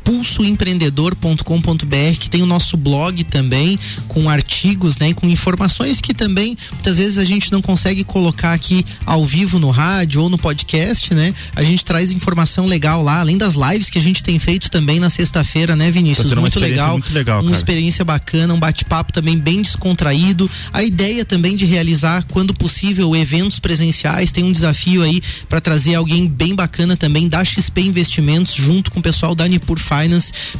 pulsoempreendedor.com.br, 0.04 2.18
que 2.20 2.30
tem 2.30 2.42
o 2.42 2.46
nosso 2.46 2.76
blog 2.76 3.24
também, 3.24 3.76
com 4.06 4.28
artigos, 4.28 4.98
né, 4.98 5.14
com 5.14 5.28
informações 5.28 6.00
que 6.00 6.14
também 6.14 6.56
muitas 6.72 6.98
vezes 6.98 7.18
a 7.18 7.24
gente 7.24 7.50
não 7.50 7.62
consegue 7.62 8.04
colocar 8.04 8.52
aqui 8.52 8.84
ao 9.06 9.24
vivo 9.24 9.58
no 9.58 9.70
rádio 9.70 10.22
ou 10.22 10.30
no 10.30 10.38
podcast, 10.38 11.14
né? 11.14 11.34
A 11.56 11.62
gente 11.62 11.84
traz 11.84 12.12
informação 12.12 12.66
legal 12.66 13.02
lá, 13.02 13.20
além 13.20 13.38
das 13.38 13.54
lives 13.54 13.90
que 13.90 13.98
a 13.98 14.02
gente 14.02 14.22
tem 14.22 14.38
feito 14.38 14.70
também 14.70 15.00
na 15.00 15.08
sexta-feira, 15.08 15.74
né, 15.74 15.90
Vinícius? 15.90 16.30
Tá 16.30 16.36
muito 16.36 16.60
legal. 16.60 16.92
Muito 16.92 17.12
legal, 17.12 17.40
uma 17.40 17.44
cara. 17.44 17.56
experiência 17.56 18.04
bacana, 18.04 18.52
um 18.52 18.60
bate-papo 18.60 19.12
também 19.12 19.38
bem 19.38 19.62
descontraído. 19.62 20.50
A 20.72 20.82
ideia 20.82 21.24
também 21.24 21.56
de 21.56 21.64
realizar, 21.64 22.24
quando 22.24 22.52
possível, 22.52 23.16
eventos 23.16 23.58
presenciais. 23.58 24.32
Tem 24.32 24.44
um 24.44 24.52
desafio 24.52 25.02
aí 25.02 25.22
para 25.48 25.60
trazer 25.60 25.94
alguém 25.94 26.28
bem 26.28 26.54
bacana 26.54 26.96
também 26.96 27.28
da 27.28 27.44
XP 27.44 27.80
Investimentos, 27.80 28.54
junto 28.54 28.90
com 28.90 29.00
o 29.00 29.02
pessoal 29.02 29.34
da 29.34 29.46
Nipur 29.46 29.78
Finance, 29.78 29.93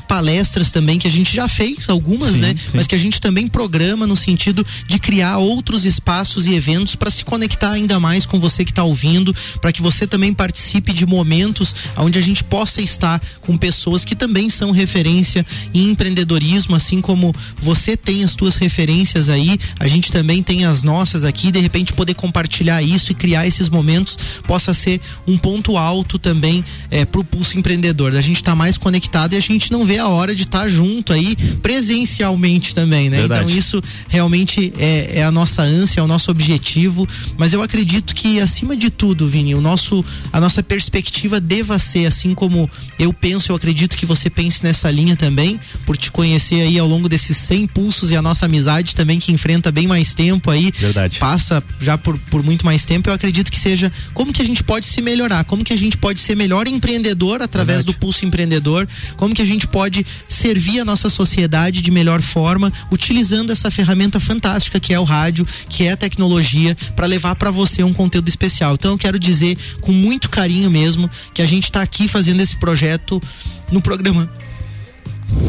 palestras 0.08 0.70
também 0.70 0.98
que 0.98 1.06
a 1.06 1.10
gente 1.10 1.34
já 1.34 1.48
fez, 1.48 1.88
algumas, 1.88 2.34
Sim, 2.34 2.40
né? 2.40 2.54
sim. 2.56 2.70
Mas 2.74 2.86
que 2.86 2.94
a 2.94 2.98
gente 2.98 3.20
também 3.20 3.48
programa 3.48 4.06
no 4.06 4.16
sentido 4.16 4.66
de 4.88 4.98
criar 4.98 5.38
outros 5.38 5.84
espaços 5.84 6.46
e 6.46 6.54
eventos 6.54 6.94
para 6.94 7.10
se 7.10 7.24
conectar 7.24 7.70
ainda 7.70 7.98
mais 7.98 8.26
com 8.26 8.38
você 8.38 8.64
que 8.64 8.70
está 8.70 8.84
ouvindo, 8.84 9.34
para 9.60 9.72
que 9.72 9.82
você 9.82 10.06
também 10.06 10.32
participe 10.32 10.92
de 10.92 11.06
momentos 11.06 11.74
onde 11.96 12.18
a 12.18 12.22
gente 12.22 12.44
possa 12.44 12.80
estar 12.80 13.20
com 13.40 13.56
pessoas 13.56 14.04
que 14.04 14.14
também 14.14 14.50
são 14.50 14.70
referência 14.70 15.46
em 15.72 15.90
empreendedorismo, 15.90 16.76
assim 16.76 17.00
como 17.00 17.34
você 17.58 17.96
tem 17.96 18.24
as 18.24 18.32
suas 18.32 18.56
referências 18.56 19.28
aí, 19.28 19.58
a 19.78 19.88
gente 19.88 20.12
também 20.12 20.42
tem 20.42 20.64
as 20.64 20.82
nossas 20.82 21.24
aqui, 21.24 21.50
de 21.50 21.60
repente 21.60 21.92
poder 21.92 22.14
compartilhar 22.14 22.82
isso 22.82 23.12
e 23.12 23.14
criar 23.14 23.46
esses 23.46 23.68
momentos 23.68 24.18
possa 24.46 24.74
ser 24.74 25.00
um 25.26 25.38
ponto 25.38 25.76
alto 25.76 26.18
também 26.18 26.64
é, 26.90 27.04
pro 27.04 27.24
pulso 27.24 27.58
empreendedor. 27.58 28.14
A 28.14 28.20
gente 28.20 28.42
tá 28.42 28.54
mais 28.54 28.76
conectado 28.76 29.23
e 29.32 29.36
a 29.36 29.40
gente 29.40 29.72
não 29.72 29.84
vê 29.84 29.98
a 29.98 30.08
hora 30.08 30.34
de 30.34 30.42
estar 30.42 30.68
junto 30.68 31.12
aí 31.12 31.36
presencialmente 31.62 32.74
também, 32.74 33.08
né? 33.08 33.18
Verdade. 33.18 33.44
Então 33.44 33.56
isso 33.56 33.82
realmente 34.08 34.72
é, 34.78 35.20
é 35.20 35.24
a 35.24 35.30
nossa 35.30 35.62
ânsia, 35.62 36.00
é 36.00 36.02
o 36.02 36.06
nosso 36.06 36.30
objetivo. 36.30 37.08
Mas 37.36 37.52
eu 37.52 37.62
acredito 37.62 38.14
que 38.14 38.40
acima 38.40 38.76
de 38.76 38.90
tudo, 38.90 39.26
Vini, 39.28 39.54
o 39.54 39.60
nosso, 39.60 40.04
a 40.32 40.40
nossa 40.40 40.62
perspectiva 40.62 41.40
deva 41.40 41.78
ser 41.78 42.06
assim 42.06 42.34
como 42.34 42.70
eu 42.98 43.12
penso, 43.12 43.50
eu 43.50 43.56
acredito 43.56 43.96
que 43.96 44.06
você 44.06 44.28
pense 44.28 44.62
nessa 44.62 44.90
linha 44.90 45.16
também, 45.16 45.58
por 45.86 45.96
te 45.96 46.10
conhecer 46.10 46.60
aí 46.60 46.78
ao 46.78 46.86
longo 46.86 47.08
desses 47.08 47.36
100 47.36 47.66
pulsos 47.68 48.10
e 48.10 48.16
a 48.16 48.22
nossa 48.22 48.46
amizade 48.46 48.94
também 48.94 49.18
que 49.18 49.32
enfrenta 49.32 49.70
bem 49.72 49.86
mais 49.86 50.14
tempo 50.14 50.50
aí, 50.50 50.72
Verdade. 50.76 51.18
passa 51.18 51.62
já 51.80 51.96
por, 51.98 52.18
por 52.30 52.42
muito 52.42 52.64
mais 52.64 52.84
tempo. 52.84 53.08
Eu 53.08 53.14
acredito 53.14 53.50
que 53.50 53.58
seja 53.58 53.90
como 54.12 54.32
que 54.32 54.42
a 54.42 54.44
gente 54.44 54.62
pode 54.62 54.86
se 54.86 55.00
melhorar, 55.00 55.44
como 55.44 55.64
que 55.64 55.72
a 55.72 55.78
gente 55.78 55.96
pode 55.96 56.20
ser 56.20 56.36
melhor 56.36 56.66
empreendedor 56.66 57.42
através 57.42 57.78
Verdade. 57.78 57.96
do 57.96 58.00
pulso 58.00 58.24
empreendedor, 58.24 58.88
como 59.16 59.34
que 59.34 59.42
a 59.42 59.46
gente 59.46 59.66
pode 59.66 60.04
servir 60.28 60.80
a 60.80 60.84
nossa 60.84 61.08
sociedade 61.10 61.80
de 61.80 61.90
melhor 61.90 62.22
forma, 62.22 62.72
utilizando 62.90 63.50
essa 63.50 63.70
ferramenta 63.70 64.18
fantástica 64.20 64.80
que 64.80 64.92
é 64.92 65.00
o 65.00 65.04
rádio, 65.04 65.46
que 65.68 65.84
é 65.84 65.92
a 65.92 65.96
tecnologia, 65.96 66.76
para 66.94 67.06
levar 67.06 67.34
para 67.36 67.50
você 67.50 67.82
um 67.82 67.92
conteúdo 67.92 68.28
especial. 68.28 68.74
Então 68.74 68.92
eu 68.92 68.98
quero 68.98 69.18
dizer 69.18 69.56
com 69.80 69.92
muito 69.92 70.28
carinho 70.28 70.70
mesmo 70.70 71.10
que 71.32 71.42
a 71.42 71.46
gente 71.46 71.64
está 71.64 71.82
aqui 71.82 72.08
fazendo 72.08 72.40
esse 72.40 72.56
projeto 72.56 73.22
no 73.70 73.80
programa 73.80 74.30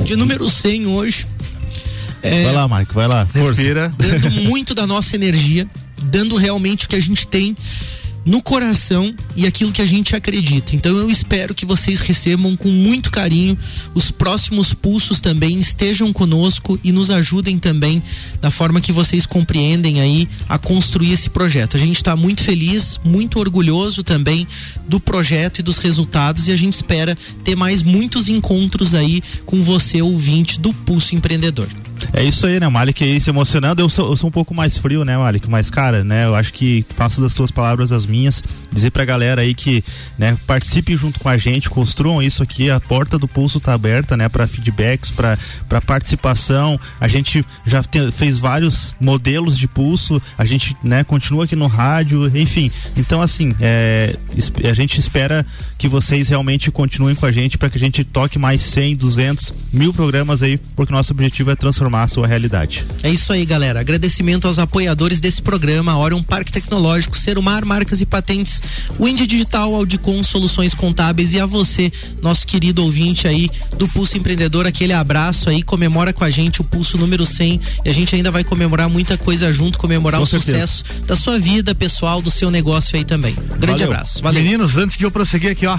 de 0.05 0.15
número 0.15 0.49
100 0.49 0.87
hoje. 0.87 1.27
É, 2.21 2.43
Vai 2.43 2.53
lá, 2.53 2.67
Marco, 2.67 2.93
vai 2.93 3.07
lá. 3.07 3.25
Força. 3.25 3.61
Respira. 3.61 3.93
dando 3.97 4.31
muito 4.31 4.73
da 4.73 4.87
nossa 4.87 5.15
energia, 5.15 5.67
dando 6.03 6.35
realmente 6.37 6.85
o 6.85 6.89
que 6.89 6.95
a 6.95 6.99
gente 6.99 7.27
tem 7.27 7.55
no 8.25 8.41
coração 8.41 9.13
e 9.35 9.45
aquilo 9.45 9.71
que 9.71 9.81
a 9.81 9.85
gente 9.85 10.15
acredita. 10.15 10.75
Então 10.75 10.97
eu 10.97 11.09
espero 11.09 11.53
que 11.53 11.65
vocês 11.65 11.99
recebam 11.99 12.57
com 12.57 12.69
muito 12.69 13.11
carinho 13.11 13.57
os 13.93 14.09
próximos 14.09 14.73
pulsos 14.73 15.21
também, 15.21 15.59
estejam 15.59 16.11
conosco 16.11 16.79
e 16.83 16.91
nos 16.91 17.11
ajudem 17.11 17.59
também 17.59 18.01
da 18.41 18.49
forma 18.49 18.81
que 18.81 18.91
vocês 18.91 19.25
compreendem 19.25 20.01
aí 20.01 20.27
a 20.49 20.57
construir 20.57 21.11
esse 21.11 21.29
projeto. 21.29 21.77
A 21.77 21.79
gente 21.79 21.97
está 21.97 22.15
muito 22.15 22.43
feliz, 22.43 22.99
muito 23.03 23.39
orgulhoso 23.39 24.03
também 24.03 24.47
do 24.87 24.99
projeto 24.99 25.59
e 25.59 25.63
dos 25.63 25.77
resultados 25.77 26.47
e 26.47 26.51
a 26.51 26.55
gente 26.55 26.73
espera 26.73 27.17
ter 27.43 27.55
mais 27.55 27.83
muitos 27.83 28.27
encontros 28.27 28.95
aí 28.95 29.21
com 29.45 29.61
você 29.61 30.01
ouvinte 30.01 30.59
do 30.59 30.73
Pulso 30.73 31.15
Empreendedor. 31.15 31.67
É 32.13 32.23
isso 32.23 32.45
aí, 32.45 32.59
né, 32.59 32.67
Malik? 32.67 33.03
Aí 33.03 33.19
se 33.19 33.29
emocionando. 33.29 33.81
Eu 33.81 33.89
sou, 33.89 34.09
eu 34.09 34.17
sou 34.17 34.27
um 34.29 34.31
pouco 34.31 34.53
mais 34.53 34.77
frio, 34.77 35.03
né, 35.05 35.17
Malik? 35.17 35.49
Mas, 35.49 35.69
cara, 35.69 36.03
né, 36.03 36.25
eu 36.25 36.35
acho 36.35 36.53
que 36.53 36.85
faço 36.95 37.21
das 37.21 37.33
tuas 37.33 37.51
palavras 37.51 37.91
as 37.91 38.05
minhas. 38.05 38.43
Dizer 38.71 38.91
pra 38.91 39.05
galera 39.05 39.41
aí 39.41 39.53
que, 39.53 39.83
né, 40.17 40.37
participem 40.45 40.95
junto 40.97 41.19
com 41.19 41.29
a 41.29 41.37
gente, 41.37 41.69
construam 41.69 42.21
isso 42.21 42.43
aqui. 42.43 42.69
A 42.69 42.79
porta 42.79 43.17
do 43.17 43.27
pulso 43.27 43.59
tá 43.59 43.73
aberta, 43.73 44.17
né, 44.17 44.27
pra 44.29 44.47
feedbacks, 44.47 45.11
pra, 45.11 45.37
pra 45.69 45.81
participação. 45.81 46.79
A 46.99 47.07
gente 47.07 47.45
já 47.65 47.81
te- 47.81 48.11
fez 48.11 48.37
vários 48.39 48.95
modelos 48.99 49.57
de 49.57 49.67
pulso. 49.67 50.21
A 50.37 50.45
gente, 50.45 50.75
né, 50.83 51.03
continua 51.03 51.45
aqui 51.45 51.55
no 51.55 51.67
rádio, 51.67 52.31
enfim. 52.37 52.69
Então, 52.97 53.21
assim, 53.21 53.55
é, 53.59 54.15
a 54.69 54.73
gente 54.73 54.99
espera 54.99 55.45
que 55.77 55.87
vocês 55.87 56.29
realmente 56.29 56.69
continuem 56.71 57.15
com 57.15 57.25
a 57.25 57.31
gente 57.31 57.57
para 57.57 57.69
que 57.69 57.77
a 57.77 57.79
gente 57.79 58.03
toque 58.03 58.37
mais 58.37 58.61
100, 58.61 58.95
200, 58.95 59.53
mil 59.71 59.93
programas 59.93 60.43
aí, 60.43 60.57
porque 60.75 60.91
nosso 60.93 61.11
objetivo 61.13 61.51
é 61.51 61.55
transformar 61.55 61.84
a 61.93 62.07
sua 62.07 62.27
realidade. 62.27 62.85
É 63.03 63.09
isso 63.09 63.31
aí, 63.31 63.45
galera. 63.45 63.79
Agradecimento 63.79 64.47
aos 64.47 64.59
apoiadores 64.59 65.19
desse 65.19 65.41
programa, 65.41 65.97
Orion 65.97 66.23
Parque 66.23 66.51
Tecnológico, 66.51 67.17
Serumar 67.17 67.65
Marcas 67.65 68.01
e 68.01 68.05
Patentes, 68.05 68.61
Wind 68.99 69.21
Digital, 69.21 69.73
Audicom 69.75 70.23
Soluções 70.23 70.73
Contábeis 70.73 71.33
e 71.33 71.39
a 71.39 71.45
você, 71.45 71.91
nosso 72.21 72.47
querido 72.47 72.83
ouvinte 72.83 73.27
aí 73.27 73.49
do 73.77 73.87
Pulso 73.87 74.17
Empreendedor, 74.17 74.65
aquele 74.65 74.93
abraço 74.93 75.49
aí, 75.49 75.61
comemora 75.61 76.13
com 76.13 76.23
a 76.23 76.29
gente 76.29 76.61
o 76.61 76.63
Pulso 76.63 76.97
número 76.97 77.25
100 77.25 77.61
e 77.85 77.89
a 77.89 77.93
gente 77.93 78.15
ainda 78.15 78.31
vai 78.31 78.43
comemorar 78.43 78.89
muita 78.89 79.17
coisa 79.17 79.51
junto, 79.51 79.77
comemorar 79.77 80.19
Com 80.19 80.23
o 80.23 80.27
certeza. 80.27 80.67
sucesso 80.67 80.83
da 81.05 81.15
sua 81.15 81.39
vida 81.39 81.75
pessoal, 81.75 82.21
do 82.21 82.31
seu 82.31 82.49
negócio 82.49 82.95
aí 82.97 83.03
também. 83.05 83.33
Grande 83.57 83.65
Valeu. 83.83 83.87
abraço. 83.91 84.21
Valeu. 84.21 84.41
Meninos, 84.43 84.77
antes 84.77 84.97
de 84.97 85.03
eu 85.03 85.11
prosseguir 85.11 85.51
aqui, 85.51 85.65
ó, 85.65 85.77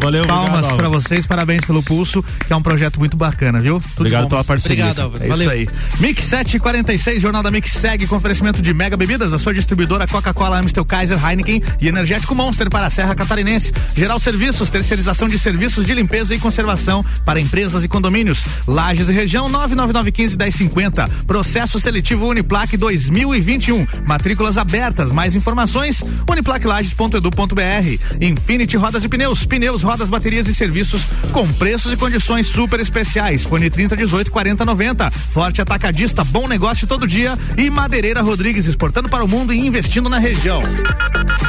Valeu, 0.00 0.26
palmas 0.26 0.64
Álvaro. 0.66 0.90
vocês, 0.90 1.26
parabéns 1.26 1.64
pelo 1.64 1.82
pulso, 1.82 2.22
que 2.46 2.52
é 2.52 2.56
um 2.56 2.62
projeto 2.62 2.98
muito 2.98 3.16
bacana, 3.16 3.60
viu? 3.60 3.80
Tudo 3.80 3.92
Obrigado 3.98 4.22
bom 4.24 4.28
pela 4.30 4.44
parceria. 4.44 4.84
Obrigado, 4.84 5.04
Álvaro. 5.04 5.24
É 5.24 5.28
Valeu. 5.28 5.46
isso 5.46 5.52
aí. 5.52 5.68
Mix 6.00 6.24
746, 6.24 7.22
Jornal 7.22 7.42
da 7.42 7.50
Mix 7.50 7.70
segue 7.72 8.06
com 8.06 8.16
oferecimento 8.16 8.60
de 8.60 8.74
Mega 8.74 8.96
Bebidas, 8.96 9.32
a 9.32 9.38
sua 9.38 9.54
distribuidora 9.54 10.06
Coca-Cola, 10.06 10.58
Amstel, 10.58 10.84
Kaiser, 10.84 11.18
Heineken 11.24 11.62
e 11.80 11.88
Energético 11.88 12.34
Monster 12.34 12.68
para 12.68 12.86
a 12.86 12.90
Serra 12.90 13.14
Catarinense. 13.14 13.72
Geral 13.94 14.18
Serviços, 14.18 14.68
terceirização 14.68 15.28
de 15.28 15.38
serviços 15.38 15.86
de 15.86 15.94
limpeza 15.94 16.34
e 16.34 16.38
conservação 16.38 17.04
para 17.24 17.40
empresas 17.40 17.84
e 17.84 17.88
condomínios. 17.88 18.44
Lages 18.66 19.08
e 19.08 19.12
região 19.12 19.48
99915-1050. 19.50 21.08
Processo 21.26 21.80
seletivo 21.80 22.26
Uniplac 22.28 22.76
2021. 22.76 23.86
Matrículas 24.06 24.58
abertas. 24.58 25.10
Mais 25.12 25.36
informações 25.36 26.02
uniplaclages.edu.br. 26.28 28.20
Infinity 28.20 28.76
Rodas 28.76 29.04
e 29.04 29.08
Pneus. 29.08 29.20
Pneus, 29.20 29.44
rodas, 29.68 30.08
baterias 30.08 30.48
e 30.48 30.54
serviços 30.54 31.02
com 31.32 31.46
preços 31.52 31.92
e 31.92 31.96
condições 31.96 32.46
super 32.46 32.80
especiais. 32.80 33.44
Fone 33.44 33.68
30 33.68 33.96
18 33.96 34.30
40 34.30 34.64
90. 34.64 35.10
Forte 35.10 35.60
Atacadista, 35.60 36.24
bom 36.24 36.48
negócio 36.48 36.86
todo 36.86 37.06
dia. 37.06 37.38
E 37.56 37.68
Madeireira 37.70 38.22
Rodrigues 38.22 38.66
exportando 38.66 39.08
para 39.08 39.24
o 39.24 39.28
mundo 39.28 39.52
e 39.52 39.58
investindo 39.58 40.08
na 40.08 40.18
região. 40.18 40.62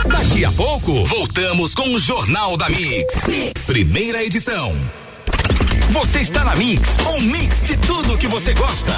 Daqui 0.07 0.43
a 0.43 0.51
pouco, 0.51 1.05
voltamos 1.05 1.73
com 1.73 1.93
o 1.93 1.99
Jornal 1.99 2.57
da 2.57 2.69
Mix. 2.69 3.21
Primeira 3.65 4.23
edição. 4.23 4.75
Você 5.91 6.19
está 6.19 6.43
na 6.43 6.55
Mix, 6.55 6.97
um 7.15 7.21
mix 7.21 7.63
de 7.63 7.77
tudo 7.77 8.17
que 8.17 8.27
você 8.27 8.53
gosta. 8.53 8.93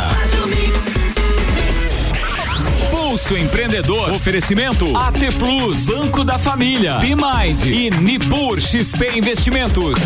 Pulso 2.90 3.36
Empreendedor. 3.36 4.12
Oferecimento 4.12 4.86
AT 4.98 5.20
Plus, 5.38 5.86
Banco 5.86 6.24
da 6.24 6.38
Família, 6.38 6.98
Bimind 7.00 7.66
e 7.66 7.90
Nipur 7.90 8.60
XP 8.60 9.18
Investimentos. 9.18 10.00